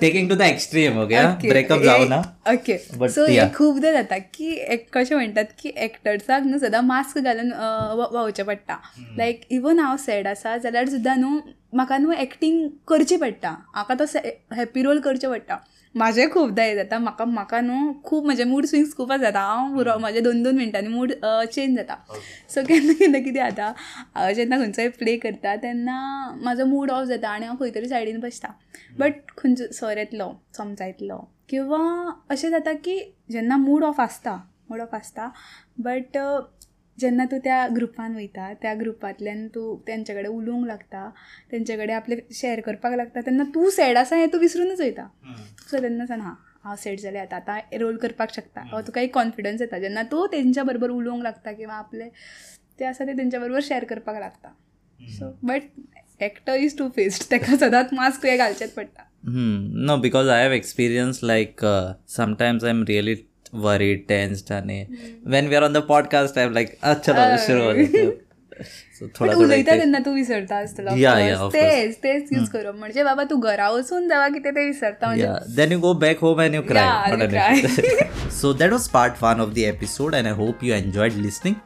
taking 0.00 0.28
to 0.28 0.34
the 0.34 0.40
extreme 0.42 0.98
okay 1.00 1.48
breakup 1.48 1.82
जावना 1.82 2.20
okay 2.52 2.76
so 3.08 3.26
हे 3.26 3.48
खुबदां 3.54 3.92
जाता 3.92 4.18
की 4.36 4.76
कशें 4.94 5.14
म्हणटात 5.14 5.52
की 5.58 5.72
एक्टर्साक 5.86 6.46
न्हू 6.46 6.58
सदां 6.58 6.82
मास्क 6.84 7.18
घालून 7.18 7.50
भोंवचें 7.50 8.44
पडटा 8.44 8.78
लायक 9.18 9.40
इवन 9.50 9.78
हांव 9.78 9.96
सॅड 10.06 10.26
आसा 10.26 10.56
जाल्यार 10.58 10.88
सुद्दां 10.88 11.18
न्हू 11.20 11.38
म्हाका 11.72 11.98
न्हू 11.98 12.12
एक्टींग 12.12 12.68
करची 12.88 13.16
पडटा 13.16 13.50
म्हाका 13.50 13.94
तो 13.94 14.04
हॅपी 14.56 14.82
रोल 14.82 15.00
करचें 15.00 15.28
पडटा 15.30 15.56
म्हाजें 15.94 16.28
खूबदां 16.30 16.66
हें 16.66 16.74
जाता 16.76 16.98
म्हाका 16.98 17.24
म्हाका 17.24 17.60
न्हू 17.60 17.92
खूब 18.06 18.24
म्हजे 18.26 18.44
मूड 18.44 18.66
स्विंग्स 18.66 18.92
खूब 18.96 19.14
जाता. 19.16 19.40
हांव 19.40 19.74
पुरो 19.74 19.98
म्हाजे 19.98 20.20
दोन 20.20 20.42
दोन 20.42 20.56
मिनटांनी 20.56 20.88
मूड 20.88 21.12
चेंज 21.22 21.76
जाता. 21.76 21.96
सो 22.48 22.62
केन्ना 22.66 22.92
केन्ना 22.98 23.18
कितें 23.18 23.40
जाता 23.40 23.74
हांव 24.14 24.32
जेन्ना 24.32 24.58
खंयचोय 24.58 24.88
प्ले 24.98 25.16
करता 25.24 25.56
तेन्ना 25.62 25.98
म्हाजो 26.42 26.66
मूड 26.66 26.90
ऑफ 26.90 27.06
जाता 27.08 27.28
आनी 27.30 27.46
हांव 27.46 27.56
खंय 27.60 27.70
तरी 27.74 27.88
सायडीन 27.88 28.20
बसता. 28.20 28.54
बट 28.98 29.30
खंयचो 29.38 29.72
सर 29.72 29.98
येतलो 29.98 30.32
समजायतलो 30.56 31.18
किंवा 31.48 31.78
अशें 32.30 32.50
जाता 32.50 32.72
की 32.86 32.98
जेन्ना 33.30 33.56
मूड 33.56 33.84
ऑफ 33.84 34.00
आसता 34.00 34.36
मूड 34.70 34.80
ऑफ 34.80 34.94
आसता 34.94 35.32
बट 35.80 36.16
जेन्ना 37.00 37.24
तूं 37.30 37.38
त्या 37.44 37.66
ग्रुपान 37.76 38.14
वयता 38.16 38.52
त्या 38.62 38.74
ग्रुपांतल्यान 38.80 39.46
तूं 39.54 39.76
तेंचे 39.86 40.14
कडेन 40.14 40.26
उलोवंक 40.26 40.66
लागता 40.66 41.08
तेंचे 41.52 41.76
कडेन 41.76 41.96
आपले 41.96 42.16
शेअर 42.34 42.60
करपाक 42.66 42.94
लागता 42.96 43.20
तेन्ना 43.26 43.44
तूं 43.54 43.70
सॅड 43.76 43.96
आसा 43.98 44.16
हें 44.16 44.28
तूं 44.32 44.40
विसरूनच 44.40 44.80
वयता. 44.80 45.06
सो 45.70 45.82
तेन्ना 45.82 46.06
सान 46.06 46.20
हां 46.20 46.34
हांव 46.64 46.76
सॅड 46.78 47.00
जालें 47.00 47.20
आतां 47.20 47.40
आतां 47.40 47.78
रोल 47.80 47.96
करपाक 47.96 48.34
शकता. 48.34 48.68
वा 48.72 48.80
तुका 48.86 49.00
एक 49.00 49.14
कॉन्फिडन्स 49.14 49.60
येता 49.60 49.78
जेन्ना 49.78 50.02
तूं 50.10 50.26
तेंच्या 50.32 50.64
बरोबर 50.64 50.90
उलोवंक 50.90 51.22
लागता 51.22 51.52
किंवां 51.52 51.78
आपले 51.78 52.08
ते 52.78 52.84
आसा 52.84 53.06
ते 53.06 53.16
तेंच्या 53.18 53.40
बरोबर 53.40 53.60
शेअर 53.68 53.84
करपाक 53.84 54.16
लागता. 54.20 54.52
So 55.18 55.36
but 55.42 55.62
actor 56.22 56.54
is 56.54 56.76
to 56.78 56.88
faced 56.96 57.30
ताका 57.30 57.56
सदांच 57.56 57.92
मास्क 57.92 58.26
हे 58.26 58.36
घालचेच 58.36 58.72
पडटा. 58.74 59.06
No, 59.22 59.94
because 59.98 60.28
I 60.28 60.36
have 60.40 60.52
experienced 60.52 61.22
like 61.22 61.62
uh, 61.62 61.94
sometimes 62.06 62.62
I'm 62.68 62.78
really 62.90 63.14
worried, 63.52 64.08
tensed, 64.08 64.50
and 64.50 64.70
when 65.24 65.48
we 65.48 65.56
are 65.56 65.64
on 65.64 65.72
the 65.72 65.82
podcast, 65.82 66.36
I'm 66.36 66.52
like, 66.54 66.78
अच्छा 66.82 67.12
चलो 67.12 67.36
शुरू 67.46 67.62
हो 67.64 67.72
जाते 67.74 67.98
हैं." 67.98 68.18
So 69.00 69.06
पण 69.06 69.12
थोड़ा 69.20 69.32
थोड़ा 69.32 69.44
उलयता 69.44 69.76
तेन्ना 69.76 69.98
तू 70.06 70.12
विसरता 70.14 70.56
आसतलो 70.62 70.96
Yeah, 71.02 71.18
yeah, 71.18 71.42
of 71.44 71.52
तेच 71.52 71.94
तेच 72.02 72.32
यूज 72.32 72.48
करू 72.54 72.72
म्हणजे 72.78 73.04
बाबा 73.04 73.24
तू 73.30 73.36
घरा 73.36 73.68
वचून 73.70 74.08
जेव्हा 74.08 74.28
कितें 74.28 74.50
ते 74.54 74.64
विसरता 74.66 75.06
म्हणजे 75.06 75.26
Yeah. 75.26 75.46
Then 75.58 75.72
you 75.74 75.78
go 75.84 75.92
back 76.02 76.18
home 76.26 76.42
and 76.46 76.58
you 76.58 76.62
cry. 76.72 76.82
Yeah, 76.82 77.10
What 77.10 77.22
you 77.22 77.28
an 77.28 77.34
episode. 77.34 78.34
so 78.40 78.52
that 78.62 78.76
was 78.76 78.88
part 78.96 79.22
one 79.28 79.40
of 79.46 79.54
the 79.60 79.66
episode, 79.70 80.18
and 80.20 80.32
I 80.32 80.34
hope 80.42 80.66
you 80.68 80.74
enjoyed 80.74 81.16
listening. 81.28 81.56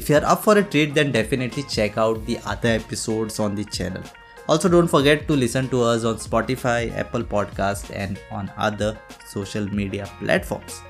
If 0.00 0.10
you 0.10 0.18
are 0.20 0.24
up 0.34 0.44
for 0.48 0.58
a 0.58 0.66
treat, 0.74 0.98
then 0.98 1.14
definitely 1.20 1.66
check 1.76 1.96
out 2.06 2.26
the 2.26 2.40
other 2.56 2.74
episodes 2.82 3.38
on 3.46 3.54
the 3.54 3.64
channel. 3.78 4.12
Also, 4.48 4.68
don't 4.68 4.88
forget 4.98 5.26
to 5.28 5.40
listen 5.46 5.68
to 5.68 5.82
us 5.94 6.04
on 6.04 6.20
Spotify, 6.28 6.78
Apple 7.06 7.22
Podcast, 7.22 7.90
and 8.04 8.18
on 8.32 8.50
other 8.68 8.96
social 9.32 9.74
media 9.80 10.08
platforms. 10.20 10.80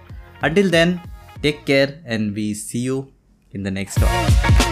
Until 0.43 0.71
then, 0.71 1.01
take 1.43 1.65
care, 1.67 2.01
and 2.05 2.35
we 2.35 2.55
see 2.55 2.81
you 2.81 3.13
in 3.53 3.63
the 3.63 3.71
next 3.71 4.01
one. 4.01 4.70